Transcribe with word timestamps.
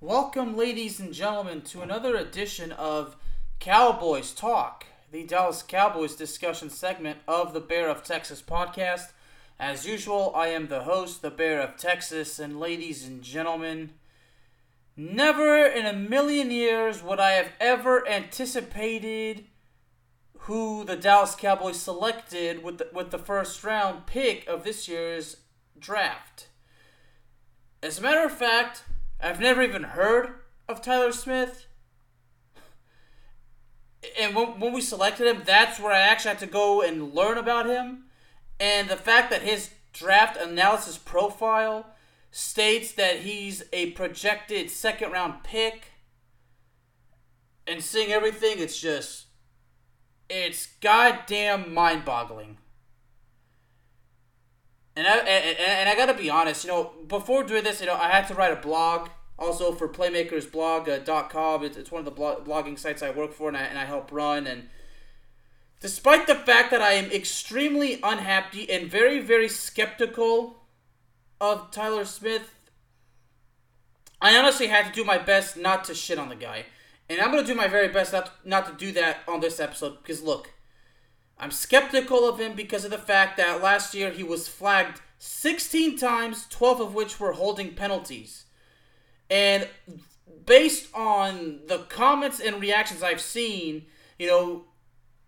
Welcome, 0.00 0.56
ladies 0.56 1.00
and 1.00 1.12
gentlemen, 1.12 1.62
to 1.62 1.80
another 1.80 2.14
edition 2.14 2.70
of 2.70 3.16
Cowboys 3.58 4.30
Talk, 4.30 4.86
the 5.10 5.24
Dallas 5.24 5.64
Cowboys 5.64 6.14
discussion 6.14 6.70
segment 6.70 7.18
of 7.26 7.52
the 7.52 7.58
Bear 7.58 7.88
of 7.88 8.04
Texas 8.04 8.40
podcast. 8.40 9.10
As 9.58 9.88
usual, 9.88 10.30
I 10.36 10.48
am 10.48 10.68
the 10.68 10.84
host, 10.84 11.20
the 11.20 11.32
Bear 11.32 11.60
of 11.60 11.76
Texas, 11.76 12.38
and 12.38 12.60
ladies 12.60 13.04
and 13.04 13.22
gentlemen, 13.22 13.94
never 14.96 15.66
in 15.66 15.84
a 15.84 15.92
million 15.92 16.52
years 16.52 17.02
would 17.02 17.18
I 17.18 17.32
have 17.32 17.50
ever 17.58 18.08
anticipated 18.08 19.46
who 20.42 20.84
the 20.84 20.94
Dallas 20.94 21.34
Cowboys 21.34 21.80
selected 21.80 22.62
with 22.62 22.78
the, 22.78 22.88
with 22.92 23.10
the 23.10 23.18
first 23.18 23.64
round 23.64 24.06
pick 24.06 24.46
of 24.46 24.62
this 24.62 24.86
year's 24.86 25.38
draft. 25.76 26.46
As 27.82 27.98
a 27.98 28.02
matter 28.02 28.24
of 28.24 28.32
fact, 28.32 28.84
I've 29.20 29.40
never 29.40 29.62
even 29.62 29.82
heard 29.82 30.34
of 30.68 30.82
Tyler 30.82 31.12
Smith. 31.12 31.66
And 34.18 34.34
when, 34.34 34.60
when 34.60 34.72
we 34.72 34.80
selected 34.80 35.26
him, 35.26 35.42
that's 35.44 35.80
where 35.80 35.92
I 35.92 36.00
actually 36.00 36.30
had 36.30 36.38
to 36.40 36.46
go 36.46 36.82
and 36.82 37.14
learn 37.14 37.36
about 37.36 37.66
him. 37.66 38.04
And 38.60 38.88
the 38.88 38.96
fact 38.96 39.30
that 39.30 39.42
his 39.42 39.70
draft 39.92 40.36
analysis 40.36 40.98
profile 40.98 41.86
states 42.30 42.92
that 42.92 43.20
he's 43.20 43.64
a 43.72 43.90
projected 43.92 44.70
second 44.70 45.10
round 45.10 45.42
pick 45.42 45.92
and 47.66 47.82
seeing 47.82 48.12
everything, 48.12 48.58
it's 48.58 48.80
just, 48.80 49.26
it's 50.30 50.66
goddamn 50.80 51.74
mind 51.74 52.04
boggling. 52.04 52.58
And 54.94 55.06
I, 55.06 55.18
and, 55.18 55.58
and 55.58 55.88
I 55.88 55.94
gotta 55.94 56.14
be 56.14 56.30
honest, 56.30 56.64
you 56.64 56.70
know, 56.70 56.92
before 57.06 57.44
doing 57.44 57.64
this, 57.64 57.80
you 57.80 57.86
know, 57.86 57.94
I 57.94 58.08
had 58.08 58.26
to 58.28 58.34
write 58.34 58.52
a 58.52 58.56
blog 58.56 59.08
also 59.38 59.72
for 59.72 59.88
playmakersblog.com. 59.88 61.60
Uh, 61.60 61.64
it's, 61.64 61.76
it's 61.76 61.92
one 61.92 62.00
of 62.00 62.04
the 62.04 62.10
blog, 62.10 62.44
blogging 62.44 62.78
sites 62.78 63.02
I 63.02 63.10
work 63.10 63.32
for 63.32 63.48
and 63.48 63.56
I, 63.56 63.62
and 63.62 63.78
I 63.78 63.84
help 63.84 64.10
run. 64.10 64.46
And 64.46 64.68
despite 65.80 66.26
the 66.26 66.34
fact 66.34 66.70
that 66.70 66.82
I 66.82 66.92
am 66.92 67.10
extremely 67.10 68.00
unhappy 68.02 68.70
and 68.70 68.90
very, 68.90 69.20
very 69.20 69.48
skeptical 69.48 70.64
of 71.40 71.70
Tyler 71.70 72.04
Smith, 72.04 72.54
I 74.20 74.36
honestly 74.36 74.66
had 74.66 74.86
to 74.86 74.92
do 74.92 75.04
my 75.04 75.18
best 75.18 75.56
not 75.56 75.84
to 75.84 75.94
shit 75.94 76.18
on 76.18 76.28
the 76.28 76.34
guy. 76.34 76.66
And 77.08 77.20
I'm 77.20 77.30
going 77.30 77.44
to 77.44 77.50
do 77.50 77.56
my 77.56 77.68
very 77.68 77.88
best 77.88 78.12
not 78.12 78.26
to, 78.26 78.32
not 78.44 78.66
to 78.66 78.72
do 78.72 78.92
that 78.92 79.20
on 79.28 79.40
this 79.40 79.60
episode 79.60 79.98
because, 80.02 80.22
look, 80.22 80.52
I'm 81.38 81.52
skeptical 81.52 82.28
of 82.28 82.40
him 82.40 82.54
because 82.54 82.84
of 82.84 82.90
the 82.90 82.98
fact 82.98 83.36
that 83.36 83.62
last 83.62 83.94
year 83.94 84.10
he 84.10 84.24
was 84.24 84.48
flagged 84.48 85.00
16 85.18 85.96
times, 85.96 86.46
12 86.50 86.80
of 86.80 86.94
which 86.94 87.20
were 87.20 87.32
holding 87.32 87.74
penalties. 87.74 88.44
And 89.30 89.68
based 90.46 90.88
on 90.94 91.60
the 91.66 91.78
comments 91.88 92.40
and 92.40 92.60
reactions 92.60 93.02
I've 93.02 93.20
seen, 93.20 93.86
you 94.18 94.26
know, 94.26 94.64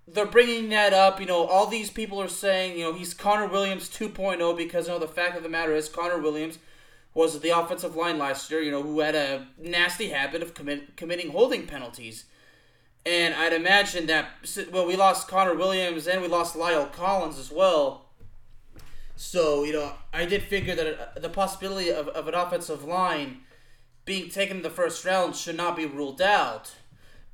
they're 0.08 0.26
bringing 0.26 0.70
that 0.70 0.92
up. 0.92 1.20
You 1.20 1.26
know, 1.26 1.46
all 1.46 1.66
these 1.66 1.90
people 1.90 2.20
are 2.20 2.28
saying, 2.28 2.78
you 2.78 2.84
know, 2.84 2.92
he's 2.92 3.14
Connor 3.14 3.46
Williams 3.46 3.88
2.0 3.88 4.56
because, 4.56 4.86
you 4.86 4.92
know, 4.92 4.98
the 4.98 5.06
fact 5.06 5.36
of 5.36 5.42
the 5.42 5.48
matter 5.48 5.74
is 5.74 5.88
Connor 5.88 6.18
Williams 6.18 6.58
was 7.14 7.40
the 7.40 7.50
offensive 7.50 7.96
line 7.96 8.18
last 8.18 8.50
year, 8.50 8.60
you 8.60 8.70
know, 8.70 8.82
who 8.82 9.00
had 9.00 9.14
a 9.14 9.46
nasty 9.58 10.08
habit 10.08 10.42
of 10.42 10.54
commit, 10.54 10.96
committing 10.96 11.30
holding 11.30 11.66
penalties. 11.66 12.24
And 13.04 13.34
I'd 13.34 13.52
imagine 13.52 14.06
that, 14.06 14.28
well, 14.70 14.86
we 14.86 14.96
lost 14.96 15.26
Connor 15.26 15.54
Williams 15.54 16.06
and 16.06 16.22
we 16.22 16.28
lost 16.28 16.54
La'el 16.54 16.92
Collins 16.92 17.38
as 17.38 17.50
well. 17.50 18.06
So, 19.16 19.64
you 19.64 19.72
know, 19.72 19.92
I 20.12 20.24
did 20.24 20.42
figure 20.42 20.74
that 20.74 21.16
uh, 21.16 21.20
the 21.20 21.28
possibility 21.28 21.90
of, 21.90 22.08
of 22.08 22.28
an 22.28 22.34
offensive 22.34 22.84
line 22.84 23.40
being 24.04 24.30
taken 24.30 24.58
in 24.58 24.62
the 24.62 24.70
first 24.70 25.04
round 25.04 25.36
should 25.36 25.56
not 25.56 25.76
be 25.76 25.86
ruled 25.86 26.20
out. 26.20 26.74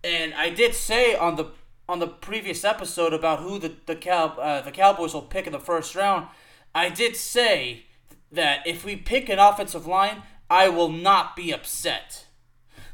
And 0.04 0.34
I 0.34 0.50
did 0.50 0.74
say 0.74 1.14
on 1.14 1.36
the 1.36 1.46
on 1.88 2.00
the 2.00 2.06
previous 2.08 2.64
episode 2.64 3.12
about 3.12 3.40
who 3.40 3.58
the 3.58 3.72
the 3.86 3.96
cow 3.96 4.26
uh, 4.26 4.62
the 4.62 4.72
Cowboys 4.72 5.14
will 5.14 5.22
pick 5.22 5.46
in 5.46 5.52
the 5.52 5.60
first 5.60 5.94
round. 5.94 6.26
I 6.74 6.88
did 6.90 7.16
say 7.16 7.86
that 8.30 8.66
if 8.66 8.84
we 8.84 8.96
pick 8.96 9.28
an 9.28 9.38
offensive 9.38 9.86
line, 9.86 10.22
I 10.50 10.68
will 10.68 10.90
not 10.90 11.34
be 11.36 11.52
upset. 11.52 12.26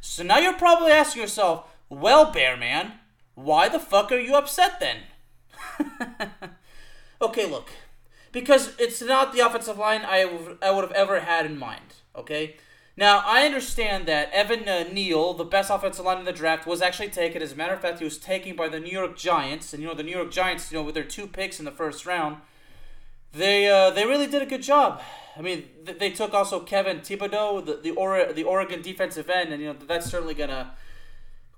So 0.01 0.23
now 0.23 0.39
you're 0.39 0.55
probably 0.55 0.93
asking 0.93 1.23
yourself, 1.23 1.67
well, 1.89 2.33
Bear 2.33 2.57
Man, 2.57 2.93
why 3.35 3.69
the 3.69 3.79
fuck 3.79 4.13
are 4.13 4.19
you 4.19 4.35
upset 4.35 4.81
then? 4.81 4.99
okay, 7.23 7.47
look. 7.47 7.71
Because 8.31 8.75
it's 8.79 9.03
not 9.03 9.33
the 9.33 9.41
offensive 9.41 9.79
line 9.79 10.03
I, 10.03 10.23
w- 10.23 10.59
I 10.63 10.71
would 10.71 10.83
have 10.83 10.93
ever 10.93 11.21
had 11.21 11.45
in 11.45 11.59
mind, 11.59 11.95
okay? 12.17 12.57
Now, 12.95 13.23
I 13.25 13.47
understand 13.47 14.07
that 14.07 14.31
Evan 14.33 14.69
uh, 14.69 14.85
Neal, 14.93 15.33
the 15.33 15.45
best 15.45 15.71
offensive 15.71 16.05
line 16.05 16.19
in 16.19 16.25
the 16.27 16.33
draft, 16.33 16.67
was 16.67 16.83
actually 16.83 17.09
taken. 17.09 17.41
As 17.41 17.53
a 17.53 17.57
matter 17.57 17.73
of 17.73 17.81
fact, 17.81 18.01
he 18.01 18.05
was 18.05 18.19
taken 18.19 18.55
by 18.55 18.69
the 18.69 18.79
New 18.79 18.91
York 18.91 19.17
Giants. 19.17 19.73
And, 19.73 19.83
you 19.83 19.89
know, 19.89 19.95
the 19.95 20.03
New 20.03 20.13
York 20.13 20.31
Giants, 20.31 20.71
you 20.71 20.79
know, 20.79 20.85
with 20.85 20.95
their 20.95 21.03
two 21.03 21.27
picks 21.27 21.59
in 21.59 21.65
the 21.65 21.71
first 21.71 22.05
round, 22.05 22.37
they 23.33 23.67
uh, 23.67 23.89
they 23.91 24.05
really 24.05 24.27
did 24.27 24.43
a 24.43 24.47
good 24.47 24.63
job. 24.63 25.01
I 25.39 25.41
mean, 25.41 25.65
th- 25.87 25.99
they 25.99 26.11
took 26.11 26.35
also 26.35 26.61
Kevin 26.61 27.01
Thibodeaux, 27.01 27.65
the 27.65 27.81
the, 27.83 27.91
or- 27.93 28.31
the 28.31 28.45
Oregon 28.45 28.83
defensive 28.83 29.31
end, 29.31 29.55
and, 29.55 29.63
you 29.63 29.69
know, 29.69 29.77
that's 29.89 30.11
certainly 30.11 30.35
going 30.35 30.51
to 30.51 30.73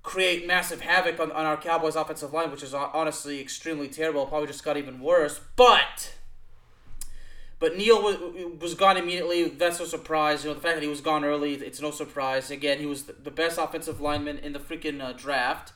create 0.03 0.47
massive 0.47 0.81
havoc 0.81 1.19
on, 1.19 1.33
on 1.33 1.45
our 1.45 1.57
Cowboys 1.57 1.97
offensive 1.97 2.31
line, 2.31 2.49
which 2.49 2.63
is 2.63 2.73
honestly 2.73 3.41
extremely 3.41 3.89
terrible. 3.89 4.25
Probably 4.25 4.47
just 4.47 4.63
got 4.63 4.77
even 4.77 5.01
worse. 5.01 5.41
But 5.57 6.14
but 7.59 7.77
Neal 7.77 8.01
was, 8.01 8.17
was 8.59 8.73
gone 8.73 8.97
immediately. 8.97 9.47
That's 9.47 9.79
no 9.79 9.85
surprise. 9.85 10.43
You 10.43 10.49
know, 10.49 10.55
the 10.55 10.61
fact 10.61 10.75
that 10.75 10.83
he 10.83 10.89
was 10.89 11.01
gone 11.01 11.23
early, 11.23 11.53
it's 11.53 11.81
no 11.81 11.91
surprise. 11.91 12.51
Again, 12.51 12.79
he 12.79 12.85
was 12.85 13.03
the 13.03 13.31
best 13.31 13.57
offensive 13.57 14.01
lineman 14.01 14.39
in 14.39 14.53
the 14.53 14.59
freaking 14.59 15.01
uh, 15.01 15.13
draft. 15.13 15.73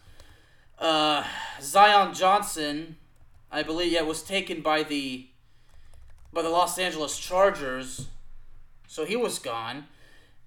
Uh, 0.78 1.24
Zion 1.62 2.14
Johnson, 2.14 2.98
I 3.52 3.64
believe, 3.64 3.92
yeah, 3.92 4.02
was 4.02 4.24
taken 4.24 4.62
by 4.62 4.84
the 4.84 5.28
by 6.32 6.42
the 6.44 6.50
Los 6.50 6.78
Angeles 6.78 7.18
Chargers, 7.18 8.08
so 8.88 9.04
he 9.04 9.16
was 9.16 9.40
gone. 9.40 9.86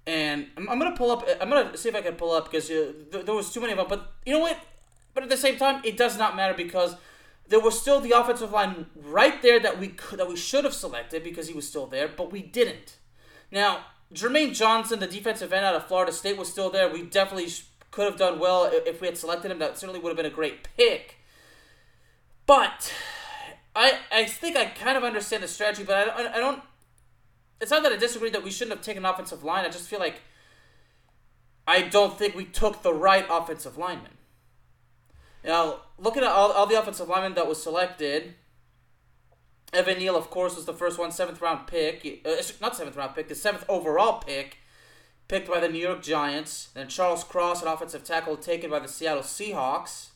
And 0.07 0.47
I'm, 0.57 0.69
I'm 0.69 0.79
gonna 0.79 0.95
pull 0.95 1.11
up. 1.11 1.27
I'm 1.41 1.49
gonna 1.49 1.77
see 1.77 1.89
if 1.89 1.95
I 1.95 2.01
can 2.01 2.15
pull 2.15 2.31
up 2.31 2.49
because 2.49 2.69
uh, 2.69 2.93
th- 3.11 3.25
there 3.25 3.35
was 3.35 3.51
too 3.51 3.61
many 3.61 3.73
of 3.73 3.77
them. 3.77 3.87
But 3.87 4.11
you 4.25 4.33
know 4.33 4.39
what? 4.39 4.57
But 5.13 5.23
at 5.23 5.29
the 5.29 5.37
same 5.37 5.57
time, 5.57 5.81
it 5.83 5.97
does 5.97 6.17
not 6.17 6.35
matter 6.35 6.53
because 6.53 6.95
there 7.47 7.59
was 7.59 7.79
still 7.79 7.99
the 7.99 8.11
offensive 8.11 8.51
line 8.51 8.87
right 8.95 9.41
there 9.41 9.59
that 9.59 9.79
we 9.79 9.89
could, 9.89 10.19
that 10.19 10.29
we 10.29 10.35
should 10.35 10.63
have 10.63 10.73
selected 10.73 11.23
because 11.23 11.47
he 11.47 11.53
was 11.53 11.67
still 11.67 11.87
there, 11.87 12.07
but 12.07 12.31
we 12.31 12.41
didn't. 12.41 12.97
Now, 13.51 13.85
Jermaine 14.13 14.53
Johnson, 14.53 14.99
the 14.99 15.07
defensive 15.07 15.51
end 15.51 15.65
out 15.65 15.75
of 15.75 15.87
Florida 15.87 16.11
State, 16.11 16.37
was 16.37 16.49
still 16.49 16.69
there. 16.69 16.91
We 16.91 17.03
definitely 17.03 17.51
could 17.91 18.05
have 18.05 18.17
done 18.17 18.39
well 18.39 18.69
if 18.71 19.01
we 19.01 19.07
had 19.07 19.17
selected 19.17 19.51
him. 19.51 19.59
That 19.59 19.77
certainly 19.77 19.99
would 19.99 20.09
have 20.09 20.17
been 20.17 20.25
a 20.25 20.29
great 20.29 20.67
pick. 20.77 21.17
But 22.45 22.93
I 23.75 23.99
I 24.11 24.25
think 24.25 24.55
I 24.55 24.65
kind 24.65 24.97
of 24.97 25.03
understand 25.03 25.43
the 25.43 25.47
strategy, 25.47 25.83
but 25.83 26.09
I, 26.09 26.35
I 26.35 26.39
don't. 26.39 26.61
It's 27.61 27.71
not 27.71 27.83
that 27.83 27.93
I 27.93 27.97
disagree 27.97 28.29
that 28.31 28.43
we 28.43 28.51
shouldn't 28.51 28.75
have 28.77 28.85
taken 28.85 29.05
offensive 29.05 29.43
line. 29.43 29.65
I 29.65 29.69
just 29.69 29.87
feel 29.87 29.99
like 29.99 30.21
I 31.67 31.83
don't 31.83 32.17
think 32.17 32.35
we 32.35 32.45
took 32.45 32.83
the 32.83 32.93
right 32.93 33.25
offensive 33.29 33.77
lineman. 33.77 34.11
Now, 35.43 35.81
looking 35.97 36.23
at 36.23 36.29
all, 36.29 36.51
all 36.51 36.65
the 36.65 36.79
offensive 36.79 37.09
linemen 37.09 37.33
that 37.35 37.47
was 37.47 37.61
selected, 37.61 38.35
Evan 39.73 39.97
Neal, 39.97 40.15
of 40.15 40.29
course, 40.29 40.55
was 40.55 40.65
the 40.65 40.73
first 40.73 40.97
one, 40.97 41.11
seventh 41.11 41.41
round 41.41 41.67
pick. 41.67 42.21
Uh, 42.25 42.35
not 42.61 42.75
seventh 42.75 42.95
round 42.95 43.15
pick, 43.15 43.27
the 43.27 43.35
seventh 43.35 43.65
overall 43.67 44.19
pick, 44.19 44.57
picked 45.27 45.49
by 45.49 45.59
the 45.59 45.67
New 45.67 45.79
York 45.79 46.01
Giants. 46.01 46.69
Then 46.73 46.87
Charles 46.87 47.23
Cross, 47.23 47.61
an 47.61 47.67
offensive 47.67 48.03
tackle, 48.03 48.37
taken 48.37 48.69
by 48.69 48.79
the 48.79 48.87
Seattle 48.87 49.23
Seahawks. 49.23 50.09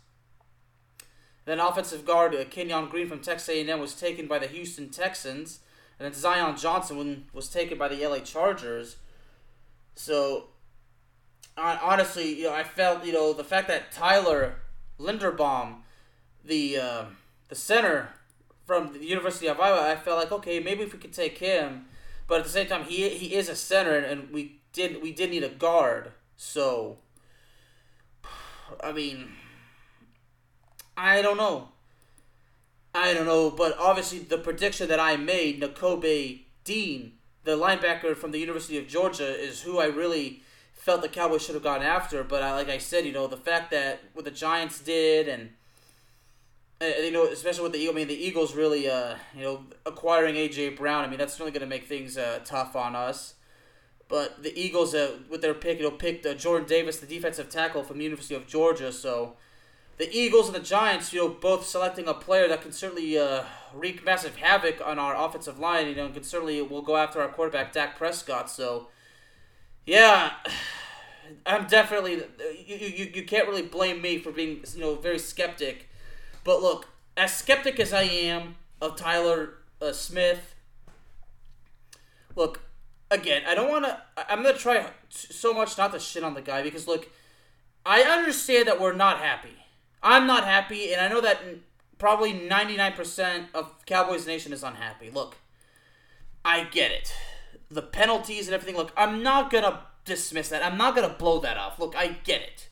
Then 1.45 1.59
offensive 1.59 2.05
guard 2.05 2.35
uh, 2.35 2.43
Kenyon 2.45 2.89
Green 2.89 3.07
from 3.07 3.19
Texas 3.19 3.49
A&M 3.49 3.79
was 3.79 3.95
taken 3.95 4.27
by 4.27 4.37
the 4.37 4.47
Houston 4.47 4.89
Texans. 4.89 5.59
And 5.97 6.05
then 6.05 6.13
Zion 6.13 6.55
Johnson 6.57 7.25
was 7.33 7.49
taken 7.49 7.77
by 7.77 7.87
the 7.87 8.05
LA 8.05 8.19
Chargers. 8.19 8.97
So, 9.95 10.49
honestly, 11.57 12.37
you 12.37 12.43
know, 12.43 12.53
I 12.53 12.63
felt, 12.63 13.03
you 13.03 13.13
know, 13.13 13.33
the 13.33 13.43
fact 13.43 13.67
that 13.69 13.91
Tyler 13.91 14.57
Linderbaum, 14.99 15.77
the 16.43 16.77
uh, 16.77 17.05
the 17.49 17.55
center 17.55 18.09
from 18.65 18.93
the 18.93 19.05
University 19.05 19.47
of 19.47 19.59
Iowa, 19.59 19.91
I 19.91 19.95
felt 19.95 20.17
like 20.17 20.31
okay, 20.31 20.59
maybe 20.59 20.83
if 20.83 20.93
we 20.93 20.99
could 20.99 21.13
take 21.13 21.37
him, 21.37 21.85
but 22.27 22.39
at 22.39 22.43
the 22.43 22.49
same 22.49 22.67
time, 22.67 22.83
he 22.83 23.09
he 23.09 23.35
is 23.35 23.49
a 23.49 23.55
center, 23.55 23.97
and 23.97 24.31
we 24.31 24.59
did 24.73 25.01
we 25.01 25.11
did 25.11 25.31
need 25.31 25.43
a 25.43 25.49
guard. 25.49 26.11
So, 26.35 26.97
I 28.83 28.91
mean, 28.91 29.29
I 30.95 31.21
don't 31.21 31.37
know. 31.37 31.69
I 32.93 33.13
don't 33.13 33.25
know, 33.25 33.51
but 33.51 33.77
obviously 33.77 34.19
the 34.19 34.39
prediction 34.39 34.87
that 34.87 34.99
I 34.99 35.17
made, 35.17 35.61
Nakobe 35.61 36.41
Dean, 36.63 37.13
the 37.43 37.51
linebacker 37.51 38.15
from 38.15 38.31
the 38.31 38.39
University 38.39 38.77
of 38.77 38.87
Georgia, 38.87 39.27
is 39.39 39.61
who 39.61 39.77
I 39.77 39.85
really 39.85 40.41
felt 40.87 41.01
the 41.01 41.09
Cowboys 41.09 41.43
should 41.43 41.53
have 41.53 41.65
gone 41.65 41.81
after. 41.81 42.23
But 42.23 42.41
I, 42.41 42.53
like 42.53 42.69
I 42.69 42.77
said, 42.77 43.05
you 43.05 43.11
know, 43.11 43.27
the 43.27 43.35
fact 43.35 43.71
that 43.71 43.99
what 44.13 44.23
the 44.23 44.31
Giants 44.31 44.79
did 44.79 45.27
and 45.27 45.49
uh, 46.79 46.85
you 46.85 47.11
know, 47.11 47.25
especially 47.25 47.63
with 47.63 47.73
the 47.73 47.79
Eagles, 47.79 47.95
I 47.95 47.97
mean, 47.97 48.07
the 48.07 48.13
Eagles 48.13 48.55
really, 48.55 48.89
uh, 48.89 49.15
you 49.35 49.41
know, 49.41 49.65
acquiring 49.85 50.35
AJ 50.35 50.77
Brown. 50.77 51.03
I 51.03 51.07
mean, 51.07 51.19
that's 51.19 51.37
really 51.41 51.51
going 51.51 51.61
to 51.61 51.67
make 51.67 51.87
things 51.87 52.17
uh, 52.17 52.39
tough 52.45 52.73
on 52.77 52.95
us. 52.95 53.33
But 54.07 54.41
the 54.43 54.57
Eagles, 54.57 54.95
uh, 54.95 55.17
with 55.29 55.41
their 55.41 55.53
pick, 55.53 55.79
you 55.79 55.83
know, 55.83 55.91
picked 55.91 56.25
uh, 56.25 56.35
Jordan 56.35 56.65
Davis, 56.65 56.99
the 56.99 57.05
defensive 57.05 57.49
tackle 57.49 57.83
from 57.83 57.97
the 57.97 58.05
University 58.05 58.35
of 58.35 58.47
Georgia. 58.47 58.93
So 58.93 59.35
the 59.97 60.09
Eagles 60.15 60.47
and 60.47 60.55
the 60.55 60.61
Giants, 60.61 61.11
you 61.11 61.19
know, 61.19 61.27
both 61.27 61.65
selecting 61.65 62.07
a 62.07 62.13
player 62.13 62.47
that 62.47 62.61
can 62.61 62.71
certainly 62.71 63.17
uh, 63.17 63.43
wreak 63.73 64.05
massive 64.05 64.37
havoc 64.37 64.79
on 64.85 64.99
our 64.99 65.17
offensive 65.17 65.59
line. 65.59 65.87
You 65.89 65.95
know, 65.95 66.05
and 66.05 66.13
can 66.13 66.23
certainly 66.23 66.61
will 66.61 66.81
go 66.81 66.95
after 66.95 67.21
our 67.21 67.27
quarterback 67.27 67.73
Dak 67.73 67.97
Prescott. 67.97 68.49
So 68.49 68.87
yeah. 69.87 70.33
I'm 71.45 71.65
definitely 71.67 72.23
you, 72.65 72.75
you, 72.75 73.11
you 73.15 73.23
can't 73.23 73.47
really 73.47 73.63
blame 73.63 74.01
me 74.01 74.17
for 74.17 74.31
being 74.31 74.63
you 74.73 74.81
know 74.81 74.95
very 74.95 75.19
skeptic, 75.19 75.89
but 76.43 76.61
look, 76.61 76.87
as 77.15 77.35
skeptic 77.35 77.79
as 77.79 77.93
I 77.93 78.03
am 78.03 78.55
of 78.81 78.95
Tyler 78.95 79.55
uh, 79.81 79.91
Smith, 79.91 80.55
look, 82.35 82.61
again, 83.11 83.43
I 83.47 83.55
don't 83.55 83.69
want 83.69 83.85
to. 83.85 84.01
I'm 84.29 84.43
gonna 84.43 84.57
try 84.57 84.85
so 85.09 85.53
much 85.53 85.77
not 85.77 85.91
to 85.93 85.99
shit 85.99 86.23
on 86.23 86.33
the 86.33 86.41
guy 86.41 86.63
because 86.63 86.87
look, 86.87 87.09
I 87.85 88.01
understand 88.03 88.67
that 88.67 88.79
we're 88.79 88.93
not 88.93 89.19
happy. 89.19 89.55
I'm 90.03 90.27
not 90.27 90.43
happy, 90.43 90.93
and 90.93 91.01
I 91.01 91.07
know 91.07 91.21
that 91.21 91.41
probably 91.97 92.33
99% 92.33 93.47
of 93.53 93.85
Cowboys 93.85 94.27
Nation 94.27 94.53
is 94.53 94.63
unhappy. 94.63 95.09
Look, 95.09 95.37
I 96.45 96.65
get 96.65 96.91
it. 96.91 97.13
The 97.69 97.81
penalties 97.81 98.47
and 98.47 98.55
everything. 98.55 98.77
Look, 98.77 98.93
I'm 98.95 99.21
not 99.23 99.51
gonna 99.51 99.81
dismiss 100.05 100.49
that. 100.49 100.63
I'm 100.63 100.77
not 100.77 100.95
gonna 100.95 101.15
blow 101.17 101.39
that 101.39 101.57
off. 101.57 101.79
Look, 101.79 101.95
I 101.95 102.17
get 102.23 102.41
it. 102.41 102.69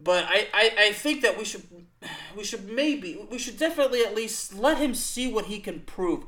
But 0.00 0.24
I, 0.28 0.46
I, 0.54 0.70
I 0.78 0.92
think 0.92 1.22
that 1.22 1.36
we 1.36 1.44
should 1.44 1.62
we 2.36 2.44
should 2.44 2.70
maybe 2.70 3.18
we 3.30 3.38
should 3.38 3.58
definitely 3.58 4.02
at 4.04 4.14
least 4.14 4.54
let 4.54 4.78
him 4.78 4.94
see 4.94 5.30
what 5.30 5.46
he 5.46 5.58
can 5.58 5.80
prove. 5.80 6.24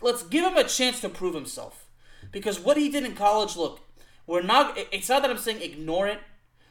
Let's 0.00 0.22
give 0.22 0.44
him 0.44 0.56
a 0.56 0.64
chance 0.64 1.00
to 1.00 1.08
prove 1.08 1.34
himself. 1.34 1.86
Because 2.32 2.58
what 2.58 2.76
he 2.76 2.88
did 2.88 3.04
in 3.04 3.14
college, 3.14 3.56
look, 3.56 3.80
we're 4.26 4.42
not 4.42 4.78
it's 4.90 5.08
not 5.08 5.22
that 5.22 5.30
I'm 5.30 5.38
saying 5.38 5.60
ignore 5.60 6.06
it, 6.06 6.20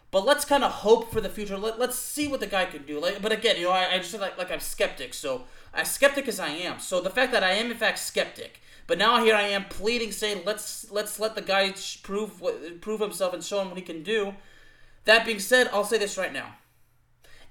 but 0.10 0.26
let's 0.26 0.46
kind 0.46 0.64
of 0.64 0.72
hope 0.72 1.12
for 1.12 1.22
the 1.22 1.30
future. 1.30 1.58
Let, 1.58 1.78
let's 1.78 2.00
see 2.00 2.28
what 2.28 2.40
the 2.40 2.48
guy 2.48 2.66
can 2.66 2.84
do. 2.84 3.00
Like 3.00 3.22
but 3.22 3.32
again, 3.32 3.58
you 3.58 3.66
know, 3.66 3.72
I, 3.72 3.94
I 3.94 3.98
just 3.98 4.18
like 4.20 4.38
like 4.38 4.52
I'm 4.52 4.60
skeptic, 4.60 5.14
so 5.14 5.44
as 5.72 5.92
skeptic 5.92 6.28
as 6.28 6.40
I 6.40 6.50
am. 6.50 6.80
So 6.80 7.00
the 7.00 7.12
fact 7.12 7.32
that 7.34 7.44
I 7.44 7.52
am 7.52 7.70
in 7.70 7.78
fact 7.78 8.00
skeptic, 8.00 8.62
but 8.90 8.98
now 8.98 9.24
here 9.24 9.36
I 9.36 9.44
am 9.44 9.66
pleading, 9.66 10.12
saying 10.12 10.42
let's 10.48 10.90
let's 10.90 11.20
let 11.20 11.36
the 11.36 11.44
guy 11.44 11.76
prove 12.02 12.42
what, 12.42 12.82
prove 12.82 13.00
himself 13.00 13.36
and 13.36 13.44
show 13.44 13.62
him 13.62 13.68
what 13.68 13.78
he 13.78 13.84
can 13.84 14.02
do. 14.02 14.34
That 15.06 15.28
being 15.28 15.38
said, 15.40 15.70
I'll 15.72 15.84
say 15.84 16.00
this 16.00 16.18
right 16.18 16.34
now: 16.34 16.56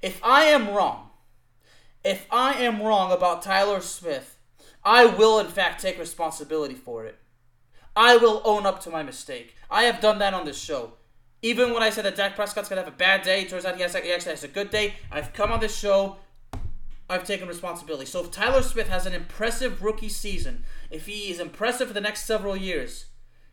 if 0.03 0.21
I 0.25 0.47
am 0.47 0.71
wrong, 0.71 1.11
if 2.05 2.27
I 2.33 2.55
am 2.55 2.83
wrong 2.83 3.13
about 3.13 3.43
Tyler 3.43 3.81
Smith, 3.81 4.37
I 4.85 5.07
will 5.07 5.39
in 5.39 5.47
fact 5.47 5.81
take 5.81 5.97
responsibility 5.97 6.75
for 6.75 7.07
it. 7.07 7.21
I 7.95 8.17
will 8.17 8.43
own 8.45 8.67
up 8.67 8.81
to 8.81 8.91
my 8.91 9.05
mistake. 9.05 9.55
I 9.71 9.85
have 9.85 10.01
done 10.01 10.19
that 10.19 10.35
on 10.35 10.45
this 10.45 10.59
show. 10.59 10.95
Even 11.41 11.73
when 11.73 11.85
I 11.85 11.91
said 11.91 12.05
that 12.05 12.17
Dak 12.17 12.35
Prescott's 12.35 12.69
gonna 12.69 12.83
have 12.83 12.93
a 12.93 12.97
bad 12.97 13.23
day, 13.23 13.45
turns 13.45 13.65
out 13.65 13.77
he, 13.77 13.83
has, 13.83 13.95
he 13.95 14.13
actually 14.13 14.33
has 14.33 14.43
a 14.43 14.49
good 14.49 14.71
day. 14.71 14.97
I've 15.13 15.33
come 15.33 15.53
on 15.53 15.61
this 15.61 15.79
show 15.79 16.17
I've 17.11 17.25
taken 17.25 17.49
responsibility. 17.49 18.05
So 18.05 18.21
if 18.21 18.31
Tyler 18.31 18.63
Smith 18.63 18.89
has 18.89 19.07
an 19.07 19.15
impressive 19.15 19.83
rookie 19.83 20.11
season, 20.11 20.65
if 20.91 21.07
he 21.07 21.31
is 21.31 21.41
impressive 21.41 21.89
for 21.89 21.95
the 21.95 22.01
next 22.01 22.25
several 22.27 22.57
years, 22.57 23.07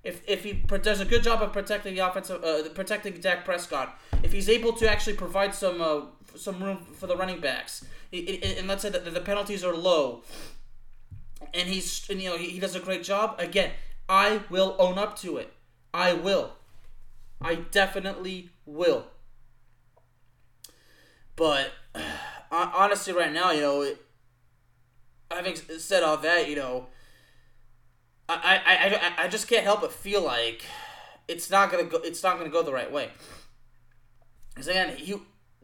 if, 0.03 0.21
if 0.27 0.43
he 0.43 0.53
does 0.53 1.01
a 1.01 1.05
good 1.05 1.23
job 1.23 1.41
of 1.41 1.51
protecting 1.51 1.95
the 1.95 2.07
offensive, 2.07 2.43
uh, 2.43 2.69
protecting 2.69 3.13
Dak 3.13 3.43
Prescott, 3.43 3.99
if 4.23 4.31
he's 4.31 4.47
able 4.49 4.73
to 4.73 4.89
actually 4.89 5.15
provide 5.15 5.53
some 5.53 5.81
uh, 5.81 6.01
some 6.35 6.61
room 6.61 6.85
for 6.93 7.07
the 7.07 7.17
running 7.17 7.39
backs, 7.39 7.83
and 8.13 8.67
let's 8.67 8.83
say 8.83 8.89
that 8.89 9.05
the 9.11 9.21
penalties 9.21 9.63
are 9.63 9.75
low, 9.75 10.23
and 11.53 11.67
he's 11.67 12.07
you 12.07 12.29
know 12.29 12.37
he 12.37 12.59
does 12.59 12.75
a 12.75 12.79
great 12.79 13.03
job. 13.03 13.35
Again, 13.39 13.71
I 14.07 14.41
will 14.49 14.75
own 14.77 14.97
up 14.97 15.17
to 15.19 15.37
it. 15.37 15.51
I 15.93 16.13
will. 16.13 16.53
I 17.41 17.55
definitely 17.55 18.49
will. 18.65 19.07
But 21.35 21.71
honestly, 22.51 23.13
right 23.13 23.33
now, 23.33 23.51
you 23.51 23.61
know, 23.61 23.95
having 25.31 25.55
said 25.55 26.03
all 26.03 26.17
that, 26.17 26.49
you 26.49 26.55
know, 26.55 26.87
I, 28.27 28.61
I, 28.65 29.21
I, 29.21 29.25
I 29.25 29.27
just 29.27 29.47
can't 29.47 29.63
help 29.63 29.81
but 29.81 29.91
feel 29.91 30.23
like 30.23 30.63
it's 31.27 31.49
not 31.49 31.71
gonna 31.71 31.83
go. 31.83 31.97
It's 31.97 32.23
not 32.23 32.37
gonna 32.37 32.49
go 32.49 32.63
the 32.63 32.73
right 32.73 32.91
way. 32.91 33.09
Because 34.49 34.67
again, 34.67 34.95
he, 34.95 35.15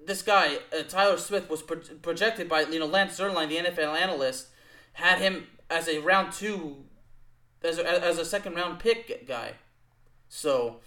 this 0.05 0.21
guy 0.21 0.57
uh, 0.77 0.83
Tyler 0.87 1.17
Smith 1.17 1.49
was 1.49 1.61
pro- 1.61 1.81
projected 2.01 2.47
by 2.47 2.61
you 2.61 2.79
know 2.79 2.85
Lance 2.85 3.19
Zierlein, 3.19 3.49
the 3.49 3.57
NFL 3.57 3.99
analyst, 3.99 4.47
had 4.93 5.19
him 5.19 5.47
as 5.69 5.87
a 5.87 5.99
round 5.99 6.33
two, 6.33 6.83
as 7.63 7.77
a, 7.77 7.87
as 8.05 8.17
a 8.17 8.25
second 8.25 8.55
round 8.55 8.79
pick 8.79 9.27
guy. 9.27 9.53
So 10.29 10.81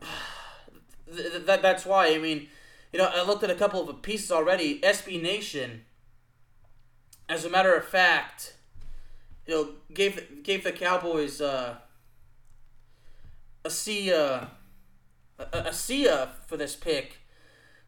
th- 1.14 1.46
that 1.46 1.62
that's 1.62 1.86
why 1.86 2.14
I 2.14 2.18
mean 2.18 2.48
you 2.92 2.98
know, 2.98 3.10
I 3.12 3.22
looked 3.22 3.42
at 3.42 3.50
a 3.50 3.54
couple 3.54 3.88
of 3.88 4.02
pieces 4.02 4.30
already. 4.30 4.78
SB 4.80 5.20
Nation, 5.20 5.84
as 7.28 7.44
a 7.44 7.50
matter 7.50 7.74
of 7.74 7.86
fact, 7.86 8.54
you 9.46 9.54
know, 9.54 9.68
gave 9.92 10.42
gave 10.42 10.64
the 10.64 10.72
Cowboys 10.72 11.40
uh, 11.40 11.76
a 13.64 13.70
C 13.70 14.12
uh, 14.12 14.46
a, 15.38 15.46
a 15.52 15.72
C 15.72 16.08
uh, 16.08 16.26
for 16.46 16.56
this 16.56 16.76
pick. 16.76 17.18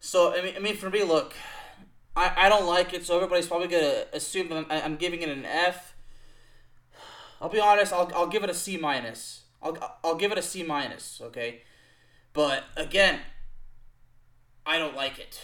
So 0.00 0.36
I 0.36 0.42
mean, 0.42 0.54
I 0.56 0.58
mean, 0.58 0.76
for 0.76 0.90
me, 0.90 1.02
look, 1.02 1.34
I, 2.16 2.32
I 2.36 2.48
don't 2.48 2.66
like 2.66 2.92
it. 2.92 3.04
So 3.04 3.16
everybody's 3.16 3.46
probably 3.46 3.68
gonna 3.68 4.04
assume 4.12 4.48
that 4.48 4.56
I'm, 4.56 4.66
I'm 4.70 4.96
giving 4.96 5.22
it 5.22 5.28
an 5.28 5.44
F. 5.44 5.94
I'll 7.40 7.48
be 7.48 7.60
honest. 7.60 7.92
I'll, 7.92 8.10
I'll 8.14 8.26
give 8.26 8.44
it 8.44 8.50
a 8.50 8.54
C 8.54 8.76
minus. 8.76 9.42
I'll 9.62 9.98
I'll 10.02 10.16
give 10.16 10.32
it 10.32 10.38
a 10.38 10.42
C 10.42 10.62
minus. 10.62 11.20
Okay, 11.22 11.62
but 12.32 12.64
again, 12.76 13.20
I 14.66 14.78
don't 14.78 14.96
like 14.96 15.18
it. 15.18 15.40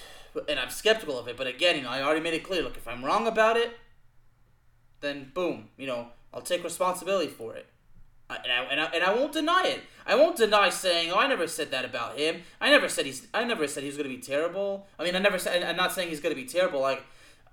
And 0.49 0.61
I'm 0.61 0.71
skeptical 0.71 1.19
of 1.19 1.27
it. 1.27 1.37
But 1.37 1.49
again, 1.49 1.77
you 1.77 1.83
know, 1.83 1.89
I 1.89 2.03
already 2.03 2.21
made 2.21 2.35
it 2.35 2.45
clear. 2.45 2.63
Look, 2.63 2.77
if 2.77 2.87
I'm 2.87 3.05
wrong 3.05 3.27
about 3.27 3.57
it, 3.57 3.77
then 5.01 5.31
boom, 5.35 5.69
you 5.77 5.87
know, 5.87 6.09
I'll 6.33 6.43
take 6.43 6.65
responsibility 6.65 7.29
for 7.29 7.55
it. 7.55 7.67
I, 8.29 8.37
and, 8.37 8.53
I, 8.53 8.65
and, 8.71 8.81
I, 8.81 8.85
and 8.95 9.05
I 9.05 9.15
won't 9.15 9.33
deny 9.33 9.65
it. 9.67 9.81
I 10.07 10.15
won't 10.15 10.37
deny 10.37 10.71
saying, 10.71 11.11
"Oh, 11.11 11.19
I 11.19 11.27
never 11.27 11.49
said 11.49 11.73
that 11.73 11.85
about 11.85 12.17
him. 12.17 12.43
I 12.61 12.71
never 12.71 12.89
said 12.89 13.07
he's. 13.07 13.27
I 13.35 13.45
never 13.45 13.67
said 13.67 13.83
he's 13.83 13.97
going 13.97 14.09
to 14.09 14.15
be 14.15 14.23
terrible. 14.23 14.87
I 14.99 15.05
mean, 15.05 15.17
I 15.17 15.19
never 15.19 15.39
said. 15.39 15.63
I'm 15.63 15.77
not 15.77 15.93
saying 15.93 16.11
he's 16.11 16.21
going 16.21 16.35
to 16.35 16.41
be 16.41 16.47
terrible. 16.47 16.81
Like, 16.81 17.03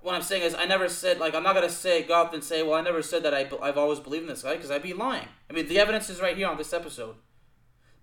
what 0.01 0.13
I'm 0.13 0.21
saying 0.21 0.43
is, 0.43 0.53
I 0.53 0.65
never 0.65 0.87
said. 0.87 1.19
Like, 1.19 1.33
I'm 1.33 1.43
not 1.43 1.55
going 1.55 1.67
to 1.67 1.73
say 1.73 2.03
go 2.03 2.13
out 2.13 2.33
and 2.33 2.43
say, 2.43 2.61
"Well, 2.61 2.75
I 2.75 2.81
never 2.81 3.01
said 3.01 3.23
that. 3.23 3.33
I, 3.33 3.49
I've 3.61 3.77
always 3.77 3.99
believed 3.99 4.23
in 4.23 4.29
this 4.29 4.43
guy," 4.43 4.55
because 4.55 4.69
I'd 4.69 4.83
be 4.83 4.93
lying. 4.93 5.27
I 5.49 5.53
mean, 5.53 5.67
the 5.67 5.79
evidence 5.79 6.09
is 6.09 6.21
right 6.21 6.37
here 6.37 6.47
on 6.47 6.57
this 6.57 6.73
episode. 6.73 7.15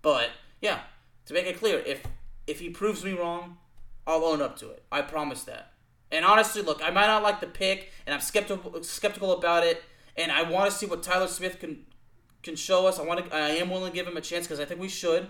But 0.01 0.31
yeah, 0.61 0.81
to 1.27 1.33
make 1.33 1.45
it 1.45 1.57
clear, 1.57 1.79
if 1.79 2.03
if 2.45 2.59
he 2.59 2.69
proves 2.69 3.05
me 3.05 3.13
wrong, 3.13 3.57
I'll 4.05 4.25
own 4.25 4.41
up 4.41 4.57
to 4.59 4.69
it. 4.71 4.83
I 4.91 5.01
promise 5.01 5.43
that. 5.43 5.71
And 6.11 6.23
honestly, 6.23 6.61
look, 6.61 6.81
I 6.83 6.91
might 6.91 7.07
not 7.07 7.23
like 7.23 7.41
the 7.41 7.47
pick, 7.47 7.91
and 8.05 8.13
I'm 8.13 8.21
skeptical 8.21 8.83
skeptical 8.83 9.33
about 9.33 9.63
it, 9.63 9.83
and 10.15 10.31
I 10.31 10.43
want 10.49 10.69
to 10.69 10.75
see 10.75 10.85
what 10.85 11.03
Tyler 11.03 11.27
Smith 11.27 11.59
can 11.59 11.85
can 12.43 12.55
show 12.55 12.87
us. 12.87 12.99
I 12.99 13.03
want 13.03 13.25
to. 13.25 13.35
I 13.35 13.49
am 13.49 13.69
willing 13.69 13.91
to 13.91 13.95
give 13.95 14.07
him 14.07 14.17
a 14.17 14.21
chance 14.21 14.45
because 14.45 14.59
I 14.59 14.65
think 14.65 14.79
we 14.79 14.89
should. 14.89 15.27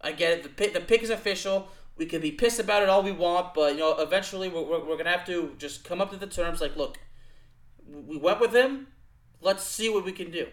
I 0.00 0.12
get 0.12 0.32
it. 0.32 0.42
The 0.42 0.48
pick, 0.48 0.72
the 0.72 0.80
pick 0.80 1.02
is 1.02 1.10
official. 1.10 1.68
We 1.96 2.06
can 2.06 2.20
be 2.20 2.32
pissed 2.32 2.58
about 2.58 2.82
it 2.82 2.88
all 2.88 3.02
we 3.02 3.12
want, 3.12 3.54
but 3.54 3.74
you 3.74 3.80
know, 3.80 3.96
eventually 3.98 4.48
we're, 4.48 4.62
we're, 4.62 4.84
we're 4.84 4.96
gonna 4.96 5.10
have 5.10 5.26
to 5.26 5.54
just 5.58 5.84
come 5.84 6.00
up 6.00 6.10
to 6.10 6.16
the 6.16 6.26
terms. 6.26 6.60
Like, 6.60 6.76
look, 6.76 6.98
we 7.86 8.16
went 8.16 8.40
with 8.40 8.52
him. 8.54 8.88
Let's 9.40 9.62
see 9.62 9.88
what 9.88 10.04
we 10.04 10.12
can 10.12 10.30
do. 10.30 10.48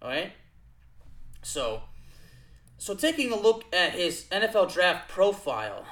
All 0.00 0.08
right. 0.08 0.32
So, 1.42 1.82
so 2.78 2.94
taking 2.94 3.32
a 3.32 3.36
look 3.36 3.64
at 3.74 3.92
his 3.92 4.26
NFL 4.30 4.72
draft 4.72 5.08
profile. 5.08 5.84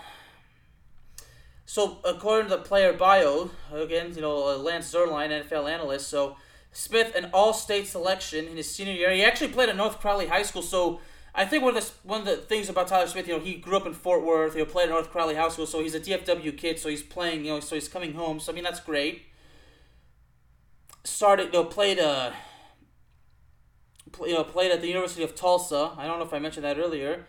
So 1.66 1.98
according 2.04 2.48
to 2.48 2.56
the 2.56 2.62
player 2.62 2.92
bio, 2.92 3.50
again, 3.72 4.14
you 4.14 4.20
know, 4.20 4.48
uh, 4.48 4.56
Lance 4.56 4.92
Zierlein, 4.92 5.30
NFL 5.30 5.68
analyst, 5.68 6.08
so 6.08 6.36
Smith, 6.70 7.14
an 7.16 7.28
all-state 7.34 7.88
selection 7.88 8.46
in 8.46 8.56
his 8.56 8.72
senior 8.72 8.92
year. 8.92 9.10
He 9.10 9.24
actually 9.24 9.48
played 9.48 9.68
at 9.68 9.76
North 9.76 9.98
Crowley 9.98 10.28
High 10.28 10.42
School, 10.42 10.62
so 10.62 11.00
I 11.34 11.44
think 11.44 11.64
one 11.64 11.76
of 11.76 11.84
the 11.84 12.08
one 12.08 12.20
of 12.20 12.26
the 12.26 12.36
things 12.36 12.68
about 12.68 12.86
Tyler 12.86 13.08
Smith, 13.08 13.26
you 13.26 13.34
know, 13.34 13.40
he 13.40 13.56
grew 13.56 13.76
up 13.76 13.84
in 13.84 13.94
Fort 13.94 14.24
Worth. 14.24 14.54
He 14.54 14.64
played 14.64 14.84
at 14.84 14.90
North 14.90 15.10
Crowley 15.10 15.34
High 15.34 15.48
School, 15.48 15.66
so 15.66 15.82
he's 15.82 15.94
a 15.94 16.00
DFW 16.00 16.56
kid. 16.56 16.78
So 16.78 16.88
he's 16.88 17.02
playing, 17.02 17.44
you 17.44 17.52
know, 17.52 17.60
so 17.60 17.74
he's 17.74 17.88
coming 17.88 18.14
home. 18.14 18.38
So 18.38 18.52
I 18.52 18.54
mean, 18.54 18.64
that's 18.64 18.80
great. 18.80 19.26
Started, 21.02 21.46
you 21.46 21.52
know, 21.52 21.64
played 21.64 21.98
uh, 21.98 22.30
you 24.20 24.34
know, 24.34 24.44
played 24.44 24.70
at 24.70 24.80
the 24.80 24.88
University 24.88 25.24
of 25.24 25.34
Tulsa. 25.34 25.92
I 25.98 26.06
don't 26.06 26.18
know 26.18 26.24
if 26.24 26.32
I 26.32 26.38
mentioned 26.38 26.64
that 26.64 26.78
earlier 26.78 27.26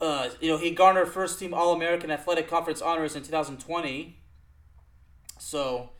uh, 0.00 0.30
you 0.40 0.50
know, 0.50 0.58
he 0.58 0.70
garnered 0.70 1.08
first 1.08 1.38
team 1.38 1.54
All 1.54 1.72
American 1.72 2.10
Athletic 2.10 2.48
Conference 2.48 2.82
honors 2.82 3.16
in 3.16 3.22
2020. 3.22 4.18
So, 5.38 5.90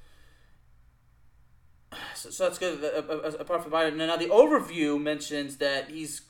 so, 2.14 2.30
so 2.30 2.44
that's 2.44 2.58
good. 2.58 2.82
Uh, 2.82 3.12
uh, 3.12 3.32
apart 3.38 3.62
from 3.62 3.70
Byron, 3.70 3.96
now 3.96 4.16
the 4.16 4.26
overview 4.26 5.00
mentions 5.00 5.56
that 5.58 5.90
he's 5.90 6.22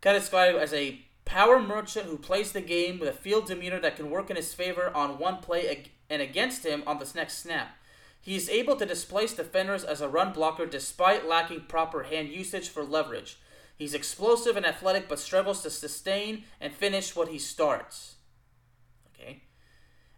kind 0.00 0.16
of 0.16 0.22
described 0.22 0.58
as 0.58 0.72
a 0.72 1.00
power 1.24 1.60
merchant 1.60 2.06
who 2.06 2.16
plays 2.16 2.52
the 2.52 2.60
game 2.60 2.98
with 2.98 3.08
a 3.08 3.12
field 3.12 3.46
demeanor 3.46 3.80
that 3.80 3.96
can 3.96 4.10
work 4.10 4.30
in 4.30 4.36
his 4.36 4.54
favor 4.54 4.94
on 4.94 5.18
one 5.18 5.38
play 5.38 5.90
and 6.08 6.22
against 6.22 6.64
him 6.64 6.82
on 6.86 6.98
the 6.98 7.10
next 7.14 7.38
snap. 7.38 7.76
He 8.20 8.34
is 8.34 8.48
able 8.48 8.76
to 8.76 8.86
displace 8.86 9.34
defenders 9.34 9.84
as 9.84 10.00
a 10.00 10.08
run 10.08 10.32
blocker 10.32 10.66
despite 10.66 11.28
lacking 11.28 11.66
proper 11.68 12.04
hand 12.04 12.28
usage 12.28 12.68
for 12.68 12.82
leverage. 12.82 13.38
He's 13.78 13.94
explosive 13.94 14.56
and 14.56 14.66
athletic, 14.66 15.08
but 15.08 15.20
struggles 15.20 15.62
to 15.62 15.70
sustain 15.70 16.42
and 16.60 16.74
finish 16.74 17.14
what 17.14 17.28
he 17.28 17.38
starts. 17.38 18.16
Okay, 19.14 19.42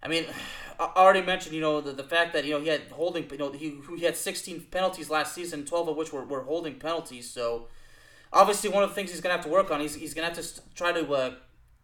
I 0.03 0.09
mean, 0.09 0.25
I 0.81 0.91
already 0.97 1.21
mentioned, 1.21 1.55
you 1.55 1.61
know, 1.61 1.83
the, 1.83 1.93
the 1.93 2.03
fact 2.03 2.33
that 2.33 2.47
you 2.47 2.55
know 2.55 2.61
he 2.61 2.69
had 2.69 2.81
holding, 2.91 3.31
you 3.31 3.37
know, 3.37 3.53
he 3.53 3.77
he 3.99 4.05
had 4.05 4.17
16 4.17 4.69
penalties 4.71 5.11
last 5.11 5.35
season, 5.35 5.67
12 5.67 5.89
of 5.89 5.97
which 5.97 6.11
were, 6.11 6.25
were 6.25 6.45
holding 6.45 6.77
penalties. 6.77 7.29
So 7.29 7.69
obviously, 8.33 8.71
one 8.71 8.83
of 8.83 8.89
the 8.89 8.95
things 8.95 9.11
he's 9.11 9.21
gonna 9.21 9.35
have 9.35 9.45
to 9.45 9.51
work 9.51 9.71
on, 9.71 9.81
he's, 9.81 9.95
he's 9.95 10.15
gonna 10.15 10.29
have 10.29 10.41
to 10.41 10.61
try 10.75 10.93
to 10.93 11.13
uh, 11.13 11.35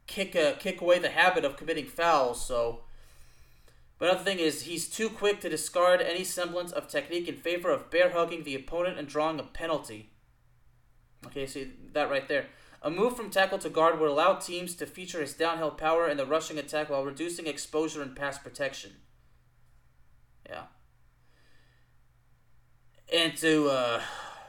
kick 0.06 0.35
uh, 0.35 0.52
kick 0.54 0.80
away 0.80 0.99
the 0.99 1.11
habit 1.11 1.45
of 1.45 1.56
committing 1.56 1.87
fouls. 1.87 2.45
So. 2.45 2.80
But 3.99 4.11
another 4.11 4.25
thing 4.25 4.40
is, 4.40 4.64
he's 4.64 4.90
too 4.90 5.09
quick 5.09 5.40
to 5.40 5.49
discard 5.49 6.02
any 6.02 6.23
semblance 6.23 6.71
of 6.71 6.87
technique 6.87 7.28
in 7.28 7.37
favor 7.37 7.71
of 7.71 7.90
bear 7.90 8.11
hugging 8.11 8.42
the 8.42 8.54
opponent 8.54 8.99
and 8.99 9.09
drawing 9.09 9.40
a 9.40 9.42
penalty. 9.42 10.11
Okay, 11.26 11.47
see 11.47 11.73
that 11.92 12.11
right 12.11 12.28
there. 12.28 12.47
A 12.83 12.90
move 12.90 13.16
from 13.16 13.30
tackle 13.30 13.59
to 13.59 13.68
guard 13.68 13.99
would 13.99 14.09
allow 14.09 14.35
teams 14.35 14.75
to 14.76 14.87
feature 14.87 15.21
his 15.21 15.35
downhill 15.35 15.73
power 15.73 16.09
in 16.09 16.16
the 16.16 16.26
rushing 16.26 16.59
attack 16.59 16.88
while 16.88 17.04
reducing 17.04 17.47
exposure 17.47 18.02
and 18.02 18.14
pass 18.14 18.38
protection. 18.38 18.92
Yeah. 20.49 20.64
And 23.12 23.37
to 23.38 23.68
uh, 23.68 24.02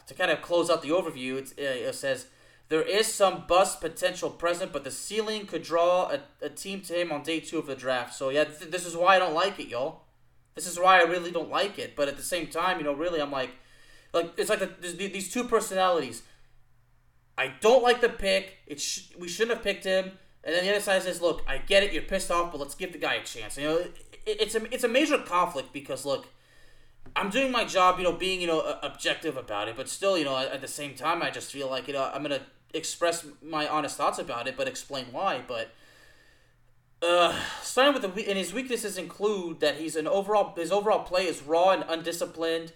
to 0.07 0.13
kind 0.13 0.31
of 0.31 0.41
close 0.41 0.69
out 0.69 0.81
the 0.81 0.89
overview, 0.89 1.38
it, 1.38 1.53
uh, 1.57 1.89
it 1.89 1.96
says 1.96 2.27
there 2.69 2.81
is 2.81 3.12
some 3.12 3.46
bust 3.48 3.81
potential 3.81 4.29
present, 4.29 4.74
but 4.74 4.84
the 4.84 4.91
ceiling 4.91 5.46
could 5.46 5.63
draw 5.63 6.12
a, 6.12 6.19
a 6.46 6.50
team 6.50 6.81
to 6.81 7.00
him 7.00 7.12
on 7.12 7.24
day 7.24 7.39
two 7.39 7.57
of 7.57 7.65
the 7.65 7.75
draft. 7.75 8.13
So 8.13 8.29
yeah, 8.29 8.43
th- 8.43 8.72
this 8.72 8.86
is 8.86 8.96
why 8.96 9.15
I 9.15 9.19
don't 9.19 9.34
like 9.34 9.60
it, 9.60 9.67
y'all. 9.67 10.01
This 10.53 10.67
is 10.67 10.79
why 10.79 11.00
I 11.00 11.03
really 11.03 11.31
don't 11.31 11.50
like 11.50 11.79
it. 11.79 11.96
But 11.96 12.07
at 12.07 12.17
the 12.17 12.24
same 12.24 12.48
time, 12.48 12.79
you 12.79 12.84
know, 12.84 12.93
really, 12.93 13.22
I'm 13.22 13.31
like, 13.31 13.51
like 14.13 14.34
it's 14.38 14.50
like 14.50 14.60
the, 14.60 14.91
these 14.91 15.31
two 15.31 15.43
personalities. 15.43 16.24
I 17.38 17.53
don't 17.62 17.84
like 17.84 18.01
the 18.01 18.10
pick. 18.10 18.58
It 18.65 18.82
sh- 18.82 19.10
we 19.17 19.27
shouldn't 19.27 19.58
have 19.58 19.63
picked 19.63 19.84
him. 19.84 20.12
And 20.44 20.56
then 20.56 20.63
the 20.63 20.72
other 20.72 20.82
side 20.82 21.03
says, 21.03 21.22
"Look, 21.22 21.44
I 21.48 21.58
get 21.58 21.84
it. 21.84 21.94
You're 21.94 22.03
pissed 22.03 22.32
off, 22.32 22.51
but 22.51 22.60
let's 22.60 22.75
give 22.75 22.94
the 22.94 22.98
guy 22.98 23.15
a 23.15 23.24
chance." 23.24 23.58
You 23.58 23.63
know, 23.65 23.77
it, 23.77 23.96
it's 24.25 24.56
a 24.56 24.74
it's 24.74 24.84
a 24.84 24.88
major 24.88 25.17
conflict 25.17 25.74
because 25.74 26.06
look, 26.06 26.27
I'm 27.15 27.29
doing 27.29 27.51
my 27.51 27.65
job. 27.65 27.98
You 28.00 28.06
know, 28.06 28.13
being 28.13 28.41
you 28.41 28.48
know 28.48 28.77
objective 28.82 29.38
about 29.38 29.67
it, 29.67 29.75
but 29.75 29.89
still, 29.89 30.17
you 30.17 30.25
know, 30.25 30.38
at 30.38 30.62
the 30.62 30.67
same 30.67 30.96
time, 30.96 31.22
I 31.22 31.29
just 31.29 31.51
feel 31.51 31.70
like 31.70 31.88
you 31.88 31.94
know 31.94 32.10
I'm 32.13 32.24
gonna 32.24 32.41
express 32.74 33.25
my 33.41 33.67
honest 33.67 33.98
thoughts 33.98 34.20
about 34.20 34.48
it, 34.48 34.56
but 34.58 34.67
explain 34.67 35.08
why. 35.12 35.41
But 35.46 35.72
uh, 37.01 37.38
starting 37.62 37.94
with 37.94 38.15
the 38.15 38.29
and 38.29 38.38
his 38.38 38.53
weaknesses 38.53 38.98
include 38.98 39.60
that 39.60 39.75
he's 39.75 39.96
an 39.96 40.08
overall 40.08 40.53
his 40.56 40.72
overall 40.72 41.03
play 41.03 41.25
is 41.25 41.44
raw 41.44 41.72
and 41.72 41.84
undisciplined. 41.88 42.72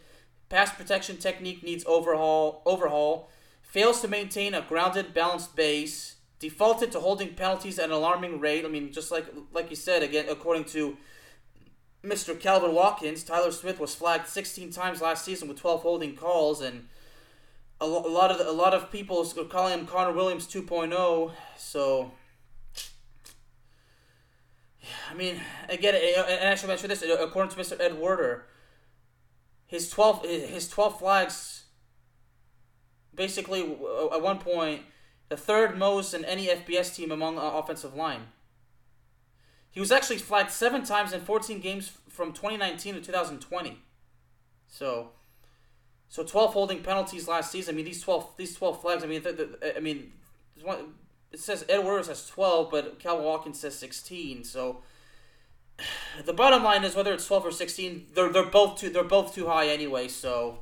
Pass 0.50 0.74
protection 0.74 1.18
technique 1.18 1.64
needs 1.64 1.86
overhaul. 1.88 2.62
Overhaul 2.66 3.30
fails 3.72 4.02
to 4.02 4.08
maintain 4.08 4.54
a 4.54 4.62
grounded, 4.62 5.14
balanced 5.14 5.56
base, 5.56 6.18
defaulted 6.40 6.92
to 6.92 7.00
holding 7.00 7.34
penalties 7.36 7.80
at 7.80 7.86
an 7.86 7.92
alarming 7.92 8.40
rate. 8.42 8.66
I 8.66 8.68
mean, 8.68 8.92
just 8.92 9.12
like 9.12 9.26
like 9.54 9.70
you 9.70 9.78
said 9.78 10.04
again, 10.04 10.26
according 10.30 10.66
to 10.66 10.98
Mr. 12.04 12.38
Calvin 12.38 12.74
Watkins, 12.76 13.24
Tyler 13.24 13.52
Smith 13.52 13.80
was 13.80 13.96
flagged 13.96 14.28
16 14.28 14.72
times 14.72 15.02
last 15.02 15.24
season 15.24 15.48
with 15.48 15.58
12 15.60 15.84
holding 15.84 16.16
calls, 16.16 16.60
and 16.62 16.90
a, 17.80 17.88
lo- 17.88 18.06
a 18.06 18.12
lot 18.12 18.30
of 18.30 18.40
the, 18.40 18.50
a 18.50 18.52
lot 18.52 18.74
of 18.74 18.92
people 18.92 19.26
are 19.38 19.46
calling 19.46 19.80
him 19.80 19.88
Connor 19.88 20.12
Williams 20.12 20.48
2.0. 20.48 21.32
So. 21.58 22.12
I 25.10 25.14
mean, 25.14 25.40
again, 25.70 25.94
and 26.28 26.50
I 26.50 26.56
should 26.56 26.68
mention 26.68 26.90
this. 26.90 27.04
According 27.04 27.52
to 27.52 27.58
Mr. 27.58 27.80
Ed 27.80 28.00
Werder, 28.00 28.48
his 29.68 29.90
twelve 29.90 30.26
his 30.26 30.68
twelve 30.68 30.98
flags 31.00 31.66
basically 33.16 33.62
at 33.62 34.22
one 34.22 34.40
point 34.40 34.82
the 35.30 35.38
third 35.38 35.78
most 35.78 36.14
in 36.14 36.26
any 36.26 36.48
FBS 36.48 36.94
team 36.94 37.10
among 37.10 37.38
uh, 37.38 37.42
offensive 37.42 37.96
line. 37.96 38.28
He 39.72 39.80
was 39.80 39.92
actually 39.92 40.18
flagged 40.18 40.52
seven 40.52 40.84
times 40.84 41.14
in 41.14 41.22
14 41.22 41.62
games 41.62 41.94
from 42.10 42.34
2019 42.34 42.96
to 42.96 43.02
2020. 43.02 43.80
So, 44.68 45.12
so 46.10 46.24
12 46.24 46.54
holding 46.54 46.84
penalties 46.84 47.30
last 47.30 47.50
season. 47.50 47.76
I 47.76 47.78
mean, 47.78 47.86
these 47.86 48.02
12 48.02 48.34
these 48.36 48.56
12 48.56 48.82
flags. 48.82 49.04
I 49.04 49.08
mean, 49.08 49.24
the, 49.24 49.32
the, 49.32 49.78
I 49.78 49.80
mean, 49.80 50.12
it 51.32 51.40
says 51.40 51.66
Edwards 51.70 52.10
has 52.10 52.28
12, 52.28 52.70
but 52.70 53.00
Calvin 53.00 53.26
Watkins 53.26 53.62
says 53.62 53.80
16. 53.80 54.44
So, 54.44 54.84
the 56.26 56.34
bottom 56.34 56.62
line 56.62 56.84
is 56.84 56.94
whether 56.94 57.14
it's 57.14 57.28
12 57.28 57.46
or 57.46 57.52
16, 57.52 58.08
they're 58.14 58.30
they're 58.30 58.46
both 58.46 58.78
too 58.78 58.90
they're 58.90 59.06
both 59.06 59.34
too 59.34 59.48
high 59.48 59.68
anyway. 59.68 60.10
So, 60.10 60.60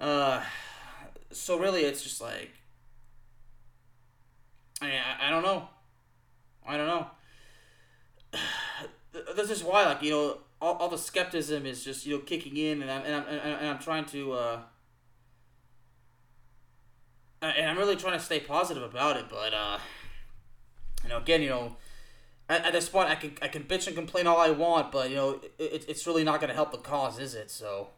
uh, 0.00 0.42
so 1.30 1.58
really, 1.58 1.82
it's 1.82 2.02
just 2.02 2.20
like, 2.20 2.50
I 4.80 4.92
I, 5.20 5.30
don't 5.30 5.42
know. 5.42 5.68
I 6.66 6.76
don't 6.76 6.86
know. 6.86 7.06
This 9.34 9.50
is 9.50 9.64
why, 9.64 9.84
like, 9.86 10.02
you 10.02 10.12
know, 10.12 10.38
all, 10.62 10.74
all 10.74 10.88
the 10.88 10.96
skepticism 10.96 11.66
is 11.66 11.82
just, 11.82 12.06
you 12.06 12.14
know, 12.14 12.22
kicking 12.22 12.56
in, 12.56 12.80
and 12.80 12.88
I'm, 12.88 13.02
and 13.02 13.14
I'm, 13.16 13.26
and 13.26 13.66
I'm 13.66 13.78
trying 13.80 14.04
to, 14.04 14.32
uh, 14.34 14.60
and 17.42 17.68
I'm 17.68 17.76
really 17.76 17.96
trying 17.96 18.16
to 18.16 18.24
stay 18.24 18.38
positive 18.38 18.84
about 18.84 19.16
it, 19.16 19.24
but, 19.28 19.52
uh, 19.52 19.78
you 21.02 21.08
know, 21.08 21.18
again, 21.18 21.42
you 21.42 21.48
know, 21.48 21.76
at, 22.48 22.66
at 22.66 22.72
this 22.72 22.88
point, 22.88 23.08
I 23.08 23.16
can, 23.16 23.32
I 23.42 23.48
can 23.48 23.64
bitch 23.64 23.88
and 23.88 23.96
complain 23.96 24.28
all 24.28 24.38
I 24.38 24.50
want, 24.50 24.92
but, 24.92 25.10
you 25.10 25.16
know, 25.16 25.40
it, 25.58 25.86
it's 25.88 26.06
really 26.06 26.22
not 26.22 26.38
going 26.38 26.50
to 26.50 26.54
help 26.54 26.70
the 26.70 26.78
cause, 26.78 27.18
is 27.18 27.34
it? 27.34 27.50
So, 27.50 27.88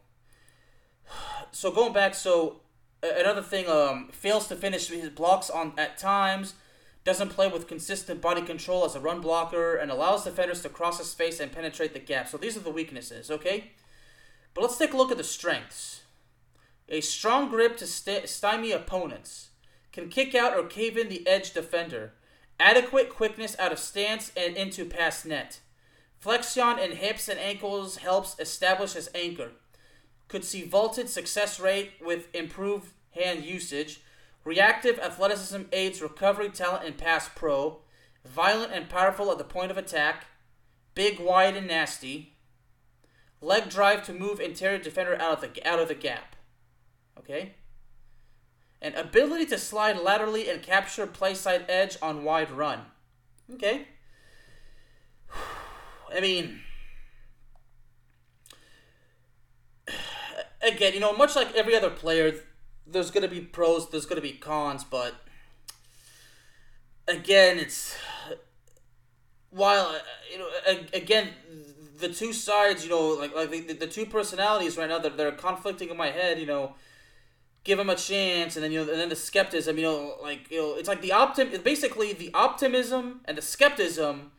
so 1.53 1.71
going 1.71 1.93
back, 1.93 2.15
so 2.15 2.61
another 3.01 3.41
thing, 3.41 3.67
um, 3.69 4.09
fails 4.11 4.47
to 4.47 4.55
finish 4.55 4.87
his 4.87 5.09
blocks 5.09 5.49
on 5.49 5.73
at 5.77 5.97
times, 5.97 6.55
doesn't 7.03 7.29
play 7.29 7.47
with 7.47 7.67
consistent 7.67 8.21
body 8.21 8.41
control 8.41 8.85
as 8.85 8.95
a 8.95 8.99
run 8.99 9.21
blocker, 9.21 9.75
and 9.75 9.91
allows 9.91 10.23
defenders 10.23 10.61
to 10.61 10.69
cross 10.69 10.97
his 10.97 11.13
face 11.13 11.39
and 11.39 11.51
penetrate 11.51 11.93
the 11.93 11.99
gap. 11.99 12.27
So 12.27 12.37
these 12.37 12.57
are 12.57 12.61
the 12.61 12.71
weaknesses, 12.71 13.29
okay? 13.29 13.71
But 14.53 14.61
let's 14.61 14.77
take 14.77 14.93
a 14.93 14.97
look 14.97 15.11
at 15.11 15.17
the 15.17 15.23
strengths. 15.23 16.01
A 16.89 17.01
strong 17.01 17.49
grip 17.49 17.77
to 17.77 17.87
st- 17.87 18.29
stymie 18.29 18.71
opponents. 18.71 19.49
Can 19.91 20.09
kick 20.09 20.33
out 20.33 20.57
or 20.57 20.63
cave 20.63 20.97
in 20.97 21.09
the 21.09 21.27
edge 21.27 21.53
defender. 21.53 22.13
Adequate 22.59 23.09
quickness 23.09 23.55
out 23.59 23.71
of 23.71 23.79
stance 23.79 24.31
and 24.35 24.57
into 24.57 24.85
pass 24.85 25.19
set. 25.19 25.59
Flexion 26.19 26.79
in 26.79 26.93
hips 26.93 27.27
and 27.27 27.39
ankles 27.39 27.97
helps 27.97 28.39
establish 28.39 28.93
his 28.93 29.09
anchor 29.13 29.51
could 30.27 30.43
see 30.43 30.63
vaulted 30.63 31.09
success 31.09 31.59
rate 31.59 31.93
with 32.01 32.33
improved 32.33 32.91
hand 33.11 33.43
usage. 33.43 34.01
Reactive 34.43 34.99
athleticism 34.99 35.63
aids 35.71 36.01
recovery 36.01 36.49
talent 36.49 36.85
in 36.85 36.93
pass 36.93 37.29
pro. 37.33 37.79
Violent 38.25 38.71
and 38.71 38.89
powerful 38.89 39.31
at 39.31 39.37
the 39.37 39.43
point 39.43 39.71
of 39.71 39.77
attack. 39.77 40.25
Big, 40.95 41.19
wide, 41.19 41.55
and 41.55 41.67
nasty. 41.67 42.33
Leg 43.41 43.69
drive 43.69 44.05
to 44.05 44.13
move 44.13 44.39
interior 44.39 44.77
defender 44.77 45.19
out 45.19 45.43
of 45.43 45.53
the 45.53 45.67
out 45.67 45.79
of 45.79 45.87
the 45.87 45.95
gap. 45.95 46.35
Okay. 47.17 47.55
And 48.81 48.95
ability 48.95 49.45
to 49.47 49.57
slide 49.57 49.97
laterally 49.97 50.49
and 50.49 50.61
capture 50.61 51.07
play 51.07 51.35
side 51.35 51.65
edge 51.69 51.97
on 52.01 52.23
wide 52.23 52.51
run. 52.51 52.81
Okay. 53.53 53.87
I 56.15 56.19
mean, 56.19 56.61
again, 60.63 60.93
you 60.93 60.99
know, 60.99 61.13
much 61.13 61.35
like 61.35 61.53
every 61.55 61.75
other 61.75 61.89
player, 61.89 62.33
there's 62.87 63.11
going 63.11 63.23
to 63.23 63.29
be 63.29 63.41
pros, 63.41 63.89
there's 63.89 64.05
going 64.05 64.21
to 64.21 64.27
be 64.27 64.33
cons, 64.33 64.83
but 64.83 65.15
again, 67.07 67.59
it's 67.59 67.95
while 69.49 69.95
you 70.31 70.39
know, 70.39 70.49
again, 70.93 71.29
the 71.99 72.09
two 72.09 72.33
sides, 72.33 72.83
you 72.83 72.89
know, 72.89 73.09
like 73.09 73.35
like 73.35 73.49
the, 73.49 73.73
the 73.73 73.87
two 73.87 74.05
personalities 74.05 74.77
right 74.77 74.89
now 74.89 74.99
that 74.99 75.17
they're 75.17 75.31
conflicting 75.31 75.89
in 75.89 75.97
my 75.97 76.09
head, 76.09 76.39
you 76.39 76.45
know, 76.45 76.75
give 77.63 77.79
him 77.79 77.89
a 77.89 77.95
chance, 77.95 78.55
and 78.55 78.63
then 78.63 78.71
you 78.71 78.83
know, 78.83 78.91
and 78.91 78.99
then 78.99 79.09
the 79.09 79.15
skepticism, 79.15 79.77
you 79.77 79.83
know, 79.83 80.15
like 80.21 80.49
you 80.49 80.59
know, 80.59 80.75
it's 80.75 80.87
like 80.87 81.01
the 81.01 81.09
optim, 81.09 81.63
basically 81.63 82.13
the 82.13 82.31
optimism 82.33 83.21
and 83.25 83.37
the 83.37 83.41
skepticism 83.41 84.31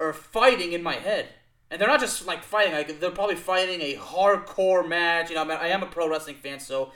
are 0.00 0.12
fighting 0.12 0.72
in 0.72 0.82
my 0.82 0.94
head 0.94 1.28
and 1.70 1.80
they're 1.80 1.88
not 1.88 2.00
just 2.00 2.26
like 2.26 2.42
fighting; 2.42 2.72
like 2.72 3.00
they're 3.00 3.10
probably 3.10 3.36
fighting 3.36 3.80
a 3.82 3.94
hardcore 3.96 4.86
match. 4.86 5.30
You 5.30 5.36
know, 5.36 5.42
I, 5.42 5.44
mean, 5.44 5.58
I 5.60 5.68
am 5.68 5.82
a 5.82 5.86
pro 5.86 6.08
wrestling 6.08 6.36
fan, 6.36 6.60
so 6.60 6.92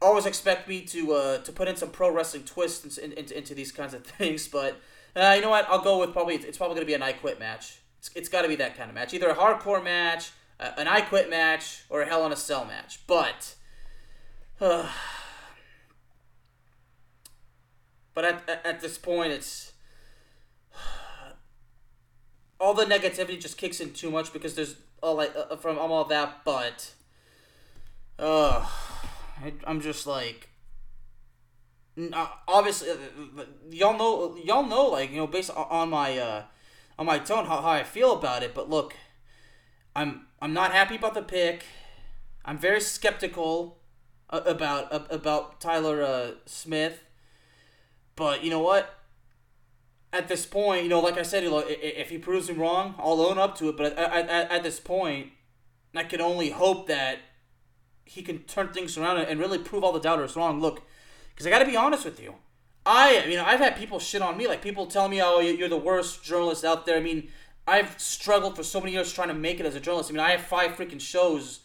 always 0.00 0.26
expect 0.26 0.68
me 0.68 0.82
to 0.82 1.12
uh, 1.12 1.38
to 1.38 1.52
put 1.52 1.68
in 1.68 1.76
some 1.76 1.90
pro 1.90 2.10
wrestling 2.10 2.44
twists 2.44 2.98
in, 2.98 3.12
in, 3.12 3.18
into, 3.18 3.36
into 3.36 3.54
these 3.54 3.72
kinds 3.72 3.94
of 3.94 4.04
things. 4.18 4.48
But 4.48 4.80
uh, 5.14 5.34
you 5.36 5.42
know 5.42 5.50
what? 5.50 5.66
I'll 5.68 5.82
go 5.82 5.98
with 5.98 6.12
probably 6.12 6.36
it's 6.36 6.58
probably 6.58 6.76
gonna 6.76 6.86
be 6.86 6.94
an 6.94 7.02
I 7.02 7.12
Quit 7.12 7.38
match. 7.38 7.80
It's, 7.98 8.10
it's 8.14 8.28
got 8.28 8.42
to 8.42 8.48
be 8.48 8.56
that 8.56 8.76
kind 8.76 8.90
of 8.90 8.94
match, 8.94 9.14
either 9.14 9.30
a 9.30 9.34
hardcore 9.34 9.82
match, 9.82 10.30
uh, 10.60 10.72
an 10.76 10.88
I 10.88 11.00
Quit 11.00 11.30
match, 11.30 11.84
or 11.88 12.02
a 12.02 12.06
Hell 12.06 12.24
in 12.26 12.32
a 12.32 12.36
Cell 12.36 12.64
match. 12.64 13.00
But. 13.06 13.54
But 18.14 18.24
at, 18.24 18.48
at, 18.48 18.64
at 18.64 18.80
this 18.80 18.96
point, 18.96 19.32
it's 19.32 19.72
all 22.60 22.74
the 22.74 22.84
negativity 22.84 23.40
just 23.40 23.58
kicks 23.58 23.80
in 23.80 23.92
too 23.92 24.10
much 24.10 24.32
because 24.32 24.54
there's 24.54 24.76
all 25.02 25.16
like 25.16 25.34
uh, 25.36 25.56
from 25.56 25.78
all 25.78 26.04
that, 26.04 26.44
but 26.44 26.92
uh, 28.18 28.66
I, 29.42 29.52
I'm 29.64 29.80
just 29.80 30.06
like, 30.06 30.48
uh, 32.12 32.26
obviously, 32.48 32.90
uh, 32.90 33.44
y'all 33.70 33.96
know, 33.96 34.36
y'all 34.42 34.64
know, 34.64 34.86
like 34.86 35.10
you 35.10 35.16
know, 35.16 35.26
based 35.26 35.50
on 35.50 35.90
my 35.90 36.18
uh, 36.18 36.42
on 36.98 37.06
my 37.06 37.18
tone, 37.18 37.46
how, 37.46 37.60
how 37.60 37.70
I 37.70 37.82
feel 37.82 38.12
about 38.12 38.42
it. 38.42 38.54
But 38.54 38.70
look, 38.70 38.94
I'm 39.94 40.26
I'm 40.40 40.52
not 40.52 40.72
happy 40.72 40.96
about 40.96 41.14
the 41.14 41.22
pick. 41.22 41.64
I'm 42.44 42.58
very 42.58 42.80
skeptical 42.80 43.78
about 44.30 45.12
about 45.12 45.60
Tyler 45.60 46.02
uh, 46.02 46.30
Smith. 46.46 47.00
But 48.16 48.44
you 48.44 48.50
know 48.50 48.60
what? 48.60 48.94
At 50.14 50.28
this 50.28 50.46
point, 50.46 50.84
you 50.84 50.88
know, 50.88 51.00
like 51.00 51.18
I 51.18 51.22
said, 51.22 51.42
if 51.44 52.08
he 52.08 52.18
proves 52.18 52.48
me 52.48 52.54
wrong, 52.54 52.94
I'll 52.98 53.20
own 53.20 53.36
up 53.36 53.58
to 53.58 53.68
it. 53.68 53.76
But 53.76 53.98
at, 53.98 54.28
at, 54.28 54.50
at 54.50 54.62
this 54.62 54.78
point, 54.78 55.32
I 55.94 56.04
can 56.04 56.20
only 56.20 56.50
hope 56.50 56.86
that 56.86 57.18
he 58.04 58.22
can 58.22 58.38
turn 58.44 58.68
things 58.68 58.96
around 58.96 59.18
and 59.18 59.40
really 59.40 59.58
prove 59.58 59.82
all 59.82 59.92
the 59.92 59.98
doubters 59.98 60.36
wrong. 60.36 60.60
Look, 60.60 60.82
because 61.30 61.46
I 61.46 61.50
got 61.50 61.58
to 61.58 61.66
be 61.66 61.76
honest 61.76 62.04
with 62.04 62.20
you. 62.22 62.34
I, 62.86 63.24
you 63.26 63.36
know, 63.36 63.44
I've 63.44 63.60
had 63.60 63.76
people 63.76 63.98
shit 63.98 64.22
on 64.22 64.36
me. 64.36 64.46
Like, 64.46 64.62
people 64.62 64.86
tell 64.86 65.08
me, 65.08 65.20
oh, 65.20 65.40
you're 65.40 65.68
the 65.68 65.76
worst 65.76 66.22
journalist 66.22 66.64
out 66.64 66.86
there. 66.86 66.96
I 66.96 67.00
mean, 67.00 67.28
I've 67.66 67.98
struggled 67.98 68.56
for 68.56 68.62
so 68.62 68.78
many 68.78 68.92
years 68.92 69.12
trying 69.12 69.28
to 69.28 69.34
make 69.34 69.58
it 69.58 69.66
as 69.66 69.74
a 69.74 69.80
journalist. 69.80 70.10
I 70.10 70.12
mean, 70.12 70.20
I 70.20 70.30
have 70.30 70.42
five 70.42 70.72
freaking 70.72 71.00
shows, 71.00 71.60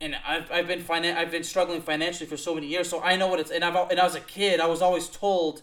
and 0.00 0.16
I've, 0.26 0.50
I've 0.50 0.66
been 0.66 0.82
finan- 0.82 1.16
I've 1.16 1.30
been 1.30 1.44
struggling 1.44 1.82
financially 1.82 2.26
for 2.26 2.38
so 2.38 2.54
many 2.54 2.66
years. 2.66 2.88
So 2.88 3.00
I 3.00 3.16
know 3.16 3.28
what 3.28 3.38
it's. 3.38 3.50
And 3.50 3.62
I've 3.62 3.76
and 3.90 4.00
I 4.00 4.04
was 4.04 4.14
a 4.14 4.20
kid. 4.20 4.60
I 4.60 4.66
was 4.66 4.80
always 4.80 5.08
told, 5.08 5.62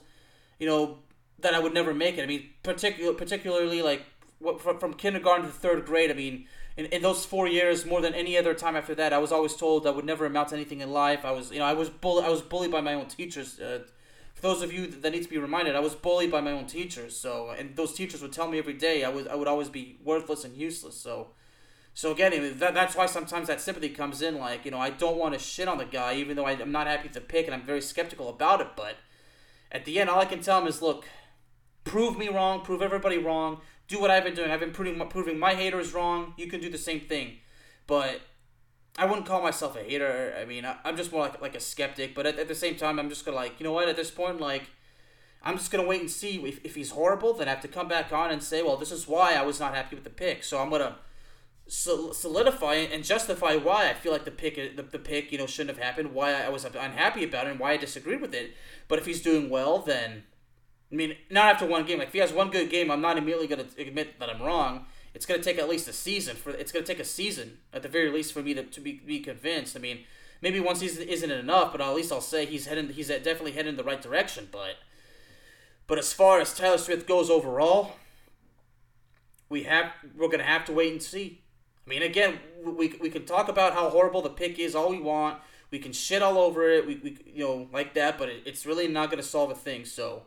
you 0.59 0.67
know, 0.67 0.99
that 1.41 1.53
I 1.53 1.59
would 1.59 1.73
never 1.73 1.93
make 1.93 2.17
it. 2.17 2.23
I 2.23 2.25
mean, 2.25 2.49
particular 2.63 3.13
particularly 3.13 3.81
like 3.81 4.03
from, 4.59 4.79
from 4.79 4.93
kindergarten 4.93 5.45
to 5.45 5.51
third 5.51 5.85
grade. 5.85 6.11
I 6.11 6.13
mean, 6.13 6.45
in, 6.77 6.85
in 6.85 7.01
those 7.01 7.25
four 7.25 7.47
years, 7.47 7.85
more 7.85 8.01
than 8.01 8.13
any 8.13 8.37
other 8.37 8.53
time 8.53 8.75
after 8.75 8.95
that, 8.95 9.13
I 9.13 9.17
was 9.17 9.31
always 9.31 9.55
told 9.55 9.85
I 9.85 9.91
would 9.91 10.05
never 10.05 10.25
amount 10.25 10.49
to 10.49 10.55
anything 10.55 10.81
in 10.81 10.91
life. 10.91 11.25
I 11.25 11.31
was, 11.31 11.51
you 11.51 11.59
know, 11.59 11.65
I 11.65 11.73
was 11.73 11.89
bullied. 11.89 12.25
I 12.25 12.29
was 12.29 12.41
bullied 12.41 12.71
by 12.71 12.81
my 12.81 12.93
own 12.93 13.07
teachers. 13.07 13.59
Uh, 13.59 13.79
for 14.33 14.41
those 14.41 14.61
of 14.61 14.71
you 14.71 14.87
that 14.87 15.11
need 15.11 15.23
to 15.23 15.29
be 15.29 15.37
reminded, 15.37 15.75
I 15.75 15.81
was 15.81 15.95
bullied 15.95 16.31
by 16.31 16.41
my 16.41 16.51
own 16.51 16.65
teachers. 16.65 17.17
So, 17.17 17.53
and 17.57 17.75
those 17.75 17.93
teachers 17.93 18.21
would 18.21 18.31
tell 18.31 18.47
me 18.47 18.57
every 18.57 18.73
day 18.73 19.03
I 19.03 19.09
would, 19.09 19.27
I 19.27 19.35
would 19.35 19.47
always 19.47 19.69
be 19.69 19.97
worthless 20.03 20.45
and 20.45 20.55
useless. 20.55 20.95
So, 20.95 21.27
so 21.93 22.11
again, 22.11 22.57
that, 22.59 22.73
that's 22.73 22.95
why 22.95 23.05
sometimes 23.05 23.47
that 23.47 23.59
sympathy 23.59 23.89
comes 23.89 24.21
in. 24.21 24.39
Like, 24.39 24.63
you 24.63 24.71
know, 24.71 24.79
I 24.79 24.89
don't 24.89 25.17
want 25.17 25.33
to 25.33 25.39
shit 25.39 25.67
on 25.67 25.77
the 25.77 25.85
guy, 25.85 26.15
even 26.15 26.37
though 26.37 26.45
I, 26.45 26.53
I'm 26.53 26.71
not 26.71 26.87
happy 26.87 27.09
the 27.09 27.21
pick 27.21 27.45
and 27.45 27.53
I'm 27.53 27.63
very 27.63 27.81
skeptical 27.81 28.29
about 28.29 28.61
it. 28.61 28.69
But 28.77 28.95
at 29.71 29.83
the 29.83 29.99
end, 29.99 30.09
all 30.09 30.19
I 30.19 30.25
can 30.25 30.41
tell 30.41 30.61
him 30.61 30.67
is, 30.67 30.81
look, 30.81 31.05
prove 31.83 32.17
me 32.17 32.29
wrong, 32.29 32.61
prove 32.61 32.81
everybody 32.81 33.17
wrong 33.17 33.61
do 33.91 33.99
what 33.99 34.09
I've 34.09 34.23
been 34.23 34.33
doing. 34.33 34.49
I've 34.49 34.59
been 34.59 34.71
proving, 34.71 35.05
proving 35.09 35.37
my 35.37 35.53
haters 35.53 35.93
wrong. 35.93 36.33
You 36.37 36.47
can 36.47 36.61
do 36.61 36.69
the 36.69 36.77
same 36.77 37.01
thing. 37.01 37.37
But 37.85 38.21
I 38.97 39.05
wouldn't 39.05 39.25
call 39.25 39.41
myself 39.41 39.75
a 39.75 39.83
hater. 39.83 40.33
I 40.39 40.45
mean, 40.45 40.65
I, 40.65 40.77
am 40.85 40.95
just 40.95 41.11
more 41.11 41.21
like, 41.23 41.41
like 41.41 41.55
a 41.55 41.59
skeptic. 41.59 42.15
But 42.15 42.25
at, 42.25 42.39
at 42.39 42.47
the 42.47 42.55
same 42.55 42.75
time, 42.75 42.97
I'm 42.97 43.09
just 43.09 43.25
going 43.25 43.35
to, 43.35 43.43
like, 43.43 43.59
you 43.59 43.65
know 43.65 43.73
what? 43.73 43.89
At 43.89 43.97
this 43.97 44.09
point, 44.09 44.39
like, 44.39 44.63
I'm 45.43 45.57
just 45.57 45.71
going 45.71 45.83
to 45.83 45.89
wait 45.89 46.01
and 46.01 46.09
see. 46.09 46.37
If, 46.37 46.63
if 46.63 46.75
he's 46.75 46.91
horrible, 46.91 47.33
then 47.33 47.47
I 47.47 47.51
have 47.51 47.61
to 47.61 47.67
come 47.67 47.87
back 47.87 48.13
on 48.13 48.31
and 48.31 48.41
say, 48.41 48.63
well, 48.63 48.77
this 48.77 48.91
is 48.91 49.07
why 49.07 49.33
I 49.33 49.43
was 49.43 49.59
not 49.59 49.75
happy 49.75 49.95
with 49.95 50.05
the 50.05 50.09
pick. 50.09 50.43
So 50.43 50.59
I'm 50.59 50.69
going 50.69 50.81
to 50.81 50.95
solidify 51.67 52.75
and 52.75 53.03
justify 53.03 53.55
why 53.55 53.89
I 53.89 53.93
feel 53.93 54.11
like 54.11 54.25
the 54.25 54.31
pick 54.31 54.55
the, 54.75 54.83
the 54.83 54.99
pick 54.99 55.31
you 55.31 55.37
know 55.37 55.47
shouldn't 55.47 55.77
have 55.77 55.85
happened 55.85 56.13
why 56.13 56.33
I 56.33 56.49
was 56.49 56.65
unhappy 56.65 57.23
about 57.23 57.47
it 57.47 57.51
and 57.51 57.59
why 57.61 57.73
I 57.73 57.77
disagreed 57.77 58.19
with 58.19 58.33
it 58.33 58.55
but 58.89 58.99
if 58.99 59.05
he's 59.05 59.21
doing 59.21 59.49
well 59.49 59.79
then 59.79 60.23
I 60.91 60.95
mean, 60.95 61.15
not 61.29 61.53
after 61.53 61.65
one 61.65 61.85
game. 61.85 61.99
Like 61.99 62.09
if 62.09 62.13
he 62.13 62.19
has 62.19 62.33
one 62.33 62.49
good 62.49 62.69
game, 62.69 62.91
I'm 62.91 63.01
not 63.01 63.17
immediately 63.17 63.47
going 63.47 63.65
to 63.65 63.81
admit 63.81 64.19
that 64.19 64.29
I'm 64.29 64.41
wrong. 64.41 64.85
It's 65.13 65.25
going 65.25 65.39
to 65.39 65.43
take 65.43 65.57
at 65.57 65.69
least 65.69 65.87
a 65.87 65.93
season 65.93 66.35
for. 66.35 66.51
It's 66.51 66.71
going 66.71 66.83
to 66.83 66.91
take 66.91 67.01
a 67.01 67.05
season 67.05 67.59
at 67.73 67.83
the 67.83 67.89
very 67.89 68.09
least 68.09 68.33
for 68.33 68.41
me 68.41 68.53
to, 68.53 68.63
to 68.63 68.81
be, 68.81 68.93
be 69.05 69.19
convinced. 69.19 69.75
I 69.75 69.79
mean, 69.79 69.99
maybe 70.41 70.59
one 70.59 70.75
season 70.75 71.07
isn't 71.07 71.31
enough, 71.31 71.71
but 71.71 71.81
at 71.81 71.93
least 71.93 72.11
I'll 72.11 72.21
say 72.21 72.45
he's 72.45 72.65
heading. 72.65 72.89
He's 72.89 73.07
definitely 73.07 73.53
heading 73.53 73.69
in 73.69 73.77
the 73.77 73.83
right 73.83 74.01
direction. 74.01 74.49
But, 74.51 74.75
but 75.87 75.97
as 75.97 76.11
far 76.13 76.39
as 76.39 76.53
Tyler 76.53 76.77
Smith 76.77 77.07
goes 77.07 77.29
overall, 77.29 77.93
we 79.49 79.63
have 79.63 79.91
we're 80.15 80.27
going 80.27 80.39
to 80.39 80.45
have 80.45 80.65
to 80.65 80.73
wait 80.73 80.91
and 80.91 81.03
see. 81.03 81.41
I 81.85 81.89
mean, 81.89 82.03
again, 82.03 82.39
we, 82.63 82.93
we 83.01 83.09
can 83.09 83.25
talk 83.25 83.49
about 83.49 83.73
how 83.73 83.89
horrible 83.89 84.21
the 84.21 84.29
pick 84.29 84.59
is 84.59 84.75
all 84.75 84.89
we 84.89 84.99
want. 84.99 85.39
We 85.71 85.79
can 85.79 85.93
shit 85.93 86.21
all 86.21 86.37
over 86.37 86.69
it. 86.69 86.85
We, 86.85 86.95
we 86.97 87.17
you 87.25 87.43
know 87.43 87.67
like 87.73 87.93
that, 87.95 88.17
but 88.17 88.29
it, 88.29 88.43
it's 88.45 88.65
really 88.65 88.87
not 88.87 89.09
going 89.09 89.21
to 89.21 89.27
solve 89.27 89.51
a 89.51 89.55
thing. 89.55 89.85
So 89.85 90.23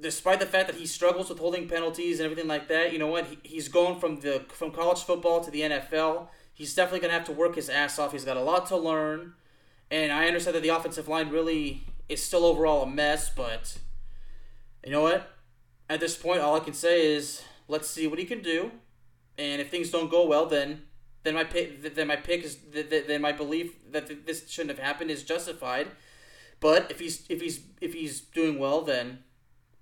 despite 0.00 0.40
the 0.40 0.46
fact 0.46 0.66
that 0.68 0.76
he 0.76 0.86
struggles 0.86 1.28
with 1.28 1.38
holding 1.38 1.68
penalties 1.68 2.18
and 2.18 2.24
everything 2.24 2.48
like 2.48 2.68
that, 2.68 2.92
you 2.92 2.98
know 2.98 3.06
what? 3.06 3.26
He, 3.26 3.38
he's 3.42 3.68
going 3.68 3.98
from 3.98 4.20
the 4.20 4.44
from 4.48 4.70
college 4.70 5.02
football 5.02 5.42
to 5.42 5.50
the 5.50 5.62
NFL. 5.62 6.28
He's 6.52 6.74
definitely 6.74 7.00
gonna 7.00 7.12
have 7.12 7.26
to 7.26 7.32
work 7.32 7.54
his 7.56 7.68
ass 7.68 7.98
off. 7.98 8.12
He's 8.12 8.24
got 8.24 8.36
a 8.36 8.42
lot 8.42 8.66
to 8.68 8.76
learn, 8.76 9.34
and 9.90 10.12
I 10.12 10.26
understand 10.26 10.56
that 10.56 10.62
the 10.62 10.68
offensive 10.70 11.08
line 11.08 11.30
really 11.30 11.84
is 12.08 12.22
still 12.22 12.44
overall 12.44 12.82
a 12.82 12.86
mess. 12.86 13.30
But 13.30 13.78
you 14.84 14.92
know 14.92 15.02
what? 15.02 15.30
At 15.88 16.00
this 16.00 16.16
point, 16.16 16.40
all 16.40 16.56
I 16.56 16.60
can 16.60 16.74
say 16.74 17.06
is 17.14 17.42
let's 17.68 17.88
see 17.88 18.06
what 18.06 18.18
he 18.18 18.24
can 18.24 18.42
do, 18.42 18.72
and 19.38 19.60
if 19.60 19.70
things 19.70 19.90
don't 19.90 20.10
go 20.10 20.26
well, 20.26 20.46
then 20.46 20.82
then 21.22 21.34
my 21.34 21.44
pick 21.44 21.94
then 21.94 22.06
my 22.06 22.16
pick 22.16 22.44
is 22.44 22.58
then 22.72 23.20
my 23.20 23.32
belief 23.32 23.74
that 23.90 24.26
this 24.26 24.48
shouldn't 24.48 24.76
have 24.76 24.86
happened 24.86 25.10
is 25.10 25.22
justified 25.24 25.88
but 26.60 26.90
if 26.90 26.98
he's 26.98 27.24
if 27.28 27.40
he's 27.40 27.60
if 27.80 27.94
he's 27.94 28.20
doing 28.20 28.58
well, 28.58 28.82
then 28.82 29.18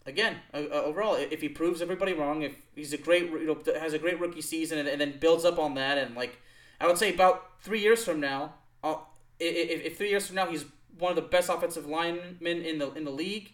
again, 0.07 0.37
uh, 0.53 0.59
overall, 0.71 1.15
if 1.15 1.41
he 1.41 1.49
proves 1.49 1.81
everybody 1.81 2.13
wrong, 2.13 2.43
if 2.43 2.55
he's 2.75 2.93
a 2.93 2.99
great 2.99 3.31
you 3.31 3.47
know 3.47 3.59
has 3.79 3.93
a 3.93 3.99
great 3.99 4.21
rookie 4.21 4.43
season 4.43 4.79
and, 4.79 4.89
and 4.89 5.01
then 5.01 5.19
builds 5.19 5.45
up 5.45 5.59
on 5.59 5.75
that, 5.75 5.99
and 5.99 6.15
like 6.15 6.39
I 6.81 6.87
would 6.87 6.99
say 6.99 7.13
about 7.15 7.63
three 7.63 7.81
years 7.81 8.05
from 8.05 8.21
now, 8.21 8.55
uh, 8.83 8.97
if, 9.39 9.85
if 9.85 9.99
three 9.99 10.11
years 10.11 10.27
from 10.27 10.37
now 10.37 10.47
he's 10.47 10.65
one 10.99 11.11
of 11.11 11.17
the 11.17 11.23
best 11.23 11.49
offensive 11.49 11.87
linemen 11.87 12.63
in 12.63 12.79
the 12.79 12.93
in 12.93 13.05
the 13.05 13.11
league, 13.11 13.53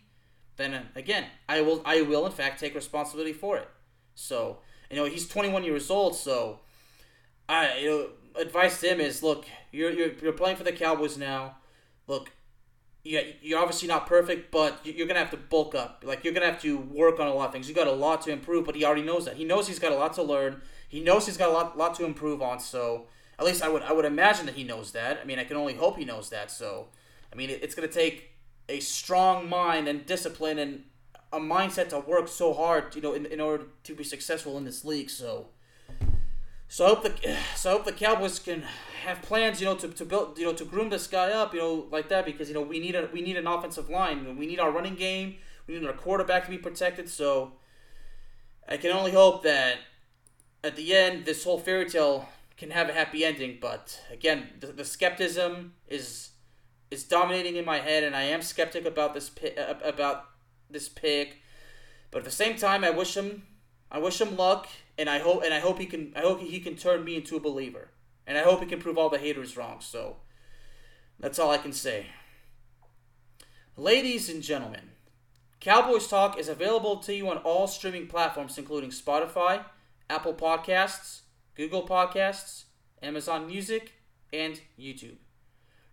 then 0.56 0.74
uh, 0.74 0.82
again, 0.96 1.26
I 1.48 1.60
will 1.60 1.82
I 1.84 2.02
will 2.02 2.26
in 2.26 2.32
fact 2.32 2.60
take 2.60 2.74
responsibility 2.74 3.32
for 3.32 3.56
it. 3.58 3.68
So 4.14 4.58
you 4.90 4.96
know 4.96 5.04
he's 5.04 5.28
21 5.28 5.64
years 5.64 5.90
old, 5.90 6.16
so 6.16 6.60
I 7.48 7.78
you 7.78 7.90
know 7.90 8.40
advice 8.40 8.80
to 8.80 8.88
him 8.88 9.00
is 9.00 9.22
look, 9.22 9.44
you're 9.72 9.90
you're, 9.90 10.12
you're 10.22 10.32
playing 10.32 10.56
for 10.56 10.64
the 10.64 10.72
Cowboys 10.72 11.16
now. 11.16 11.56
Look, 12.06 12.30
yeah, 13.02 13.22
you're 13.40 13.58
obviously 13.58 13.88
not 13.88 14.06
perfect, 14.06 14.50
but 14.50 14.80
you're 14.84 15.06
gonna 15.06 15.20
have 15.20 15.30
to 15.30 15.36
bulk 15.36 15.74
up. 15.74 16.04
Like 16.06 16.22
you're 16.22 16.34
gonna 16.34 16.46
have 16.46 16.60
to 16.62 16.78
work 16.78 17.18
on 17.18 17.28
a 17.28 17.34
lot 17.34 17.46
of 17.46 17.52
things. 17.52 17.68
You 17.68 17.74
got 17.74 17.86
a 17.86 17.92
lot 17.92 18.22
to 18.22 18.30
improve, 18.30 18.66
but 18.66 18.74
he 18.74 18.84
already 18.84 19.02
knows 19.02 19.24
that. 19.24 19.36
He 19.36 19.44
knows 19.44 19.66
he's 19.66 19.78
got 19.78 19.92
a 19.92 19.96
lot 19.96 20.14
to 20.14 20.22
learn. 20.22 20.60
He 20.88 21.00
knows 21.00 21.24
he's 21.26 21.36
got 21.36 21.48
a 21.48 21.52
lot, 21.52 21.78
lot 21.78 21.94
to 21.96 22.04
improve 22.04 22.42
on. 22.42 22.60
So 22.60 23.06
at 23.38 23.46
least 23.46 23.62
I 23.62 23.68
would, 23.68 23.82
I 23.82 23.92
would 23.92 24.04
imagine 24.04 24.44
that 24.46 24.54
he 24.54 24.64
knows 24.64 24.92
that. 24.92 25.18
I 25.22 25.24
mean, 25.24 25.38
I 25.38 25.44
can 25.44 25.56
only 25.56 25.74
hope 25.74 25.96
he 25.96 26.04
knows 26.04 26.28
that. 26.28 26.50
So, 26.50 26.88
I 27.32 27.36
mean, 27.36 27.48
it's 27.48 27.74
gonna 27.74 27.88
take 27.88 28.32
a 28.68 28.80
strong 28.80 29.48
mind 29.48 29.88
and 29.88 30.04
discipline 30.04 30.58
and 30.58 30.84
a 31.32 31.38
mindset 31.38 31.88
to 31.90 32.00
work 32.00 32.28
so 32.28 32.52
hard, 32.52 32.94
you 32.94 33.00
know, 33.00 33.14
in, 33.14 33.24
in 33.26 33.40
order 33.40 33.64
to 33.84 33.94
be 33.94 34.04
successful 34.04 34.58
in 34.58 34.64
this 34.64 34.84
league. 34.84 35.08
So, 35.08 35.48
so 36.68 36.84
I 36.84 36.88
hope 36.88 37.02
the, 37.02 37.36
so 37.56 37.70
I 37.70 37.72
hope 37.72 37.86
the 37.86 37.92
Cowboys 37.92 38.38
can 38.38 38.64
have 39.00 39.22
plans, 39.22 39.60
you 39.60 39.66
know, 39.66 39.76
to, 39.76 39.88
to 39.88 40.04
build, 40.04 40.38
you 40.38 40.44
know, 40.44 40.52
to 40.52 40.64
groom 40.64 40.90
this 40.90 41.06
guy 41.06 41.30
up, 41.30 41.54
you 41.54 41.60
know, 41.60 41.86
like 41.90 42.08
that 42.08 42.24
because 42.24 42.48
you 42.48 42.54
know 42.54 42.62
we 42.62 42.78
need 42.78 42.94
a 42.94 43.08
we 43.12 43.20
need 43.20 43.36
an 43.36 43.46
offensive 43.46 43.88
line, 43.88 44.36
we 44.36 44.46
need 44.46 44.60
our 44.60 44.70
running 44.70 44.94
game, 44.94 45.36
we 45.66 45.78
need 45.78 45.86
our 45.86 45.92
quarterback 45.92 46.44
to 46.44 46.50
be 46.50 46.58
protected. 46.58 47.08
So 47.08 47.52
I 48.68 48.76
can 48.76 48.90
only 48.90 49.12
hope 49.12 49.42
that 49.42 49.78
at 50.62 50.76
the 50.76 50.94
end 50.94 51.24
this 51.24 51.44
whole 51.44 51.58
fairy 51.58 51.88
tale 51.88 52.28
can 52.56 52.70
have 52.70 52.88
a 52.88 52.92
happy 52.92 53.24
ending. 53.24 53.58
But 53.60 54.00
again, 54.12 54.50
the, 54.60 54.68
the 54.68 54.84
skepticism 54.84 55.74
is 55.88 56.30
is 56.90 57.04
dominating 57.04 57.56
in 57.56 57.64
my 57.64 57.78
head, 57.78 58.04
and 58.04 58.14
I 58.14 58.22
am 58.22 58.42
skeptic 58.42 58.84
about 58.84 59.14
this 59.14 59.30
uh, 59.42 59.74
about 59.82 60.26
this 60.68 60.88
pick. 60.88 61.38
But 62.10 62.18
at 62.18 62.24
the 62.24 62.30
same 62.30 62.56
time, 62.56 62.84
I 62.84 62.90
wish 62.90 63.16
him 63.16 63.44
I 63.90 63.98
wish 63.98 64.20
him 64.20 64.36
luck, 64.36 64.68
and 64.98 65.08
I 65.08 65.18
hope 65.20 65.42
and 65.42 65.54
I 65.54 65.60
hope 65.60 65.78
he 65.78 65.86
can 65.86 66.12
I 66.14 66.20
hope 66.20 66.40
he 66.40 66.60
can 66.60 66.76
turn 66.76 67.04
me 67.04 67.16
into 67.16 67.36
a 67.36 67.40
believer. 67.40 67.88
And 68.30 68.38
I 68.38 68.42
hope 68.42 68.60
he 68.60 68.66
can 68.66 68.78
prove 68.78 68.96
all 68.96 69.10
the 69.10 69.18
haters 69.18 69.56
wrong. 69.56 69.80
So 69.80 70.18
that's 71.18 71.40
all 71.40 71.50
I 71.50 71.58
can 71.58 71.72
say. 71.72 72.06
Ladies 73.76 74.30
and 74.30 74.40
gentlemen, 74.40 74.92
Cowboys 75.58 76.06
Talk 76.06 76.38
is 76.38 76.46
available 76.46 76.98
to 76.98 77.12
you 77.12 77.28
on 77.28 77.38
all 77.38 77.66
streaming 77.66 78.06
platforms, 78.06 78.56
including 78.56 78.90
Spotify, 78.90 79.64
Apple 80.08 80.34
Podcasts, 80.34 81.22
Google 81.56 81.88
Podcasts, 81.88 82.66
Amazon 83.02 83.48
Music, 83.48 83.94
and 84.32 84.60
YouTube. 84.78 85.16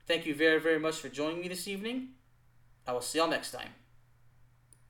Thank 0.05 0.27
you 0.27 0.35
very, 0.35 0.59
very 0.59 0.79
much 0.79 0.97
for 0.97 1.09
joining 1.09 1.41
me 1.41 1.47
this 1.47 1.67
evening. 1.67 2.09
I 2.85 2.93
will 2.93 3.01
see 3.01 3.17
y'all 3.17 3.27
next 3.27 3.49
time. 3.49 3.69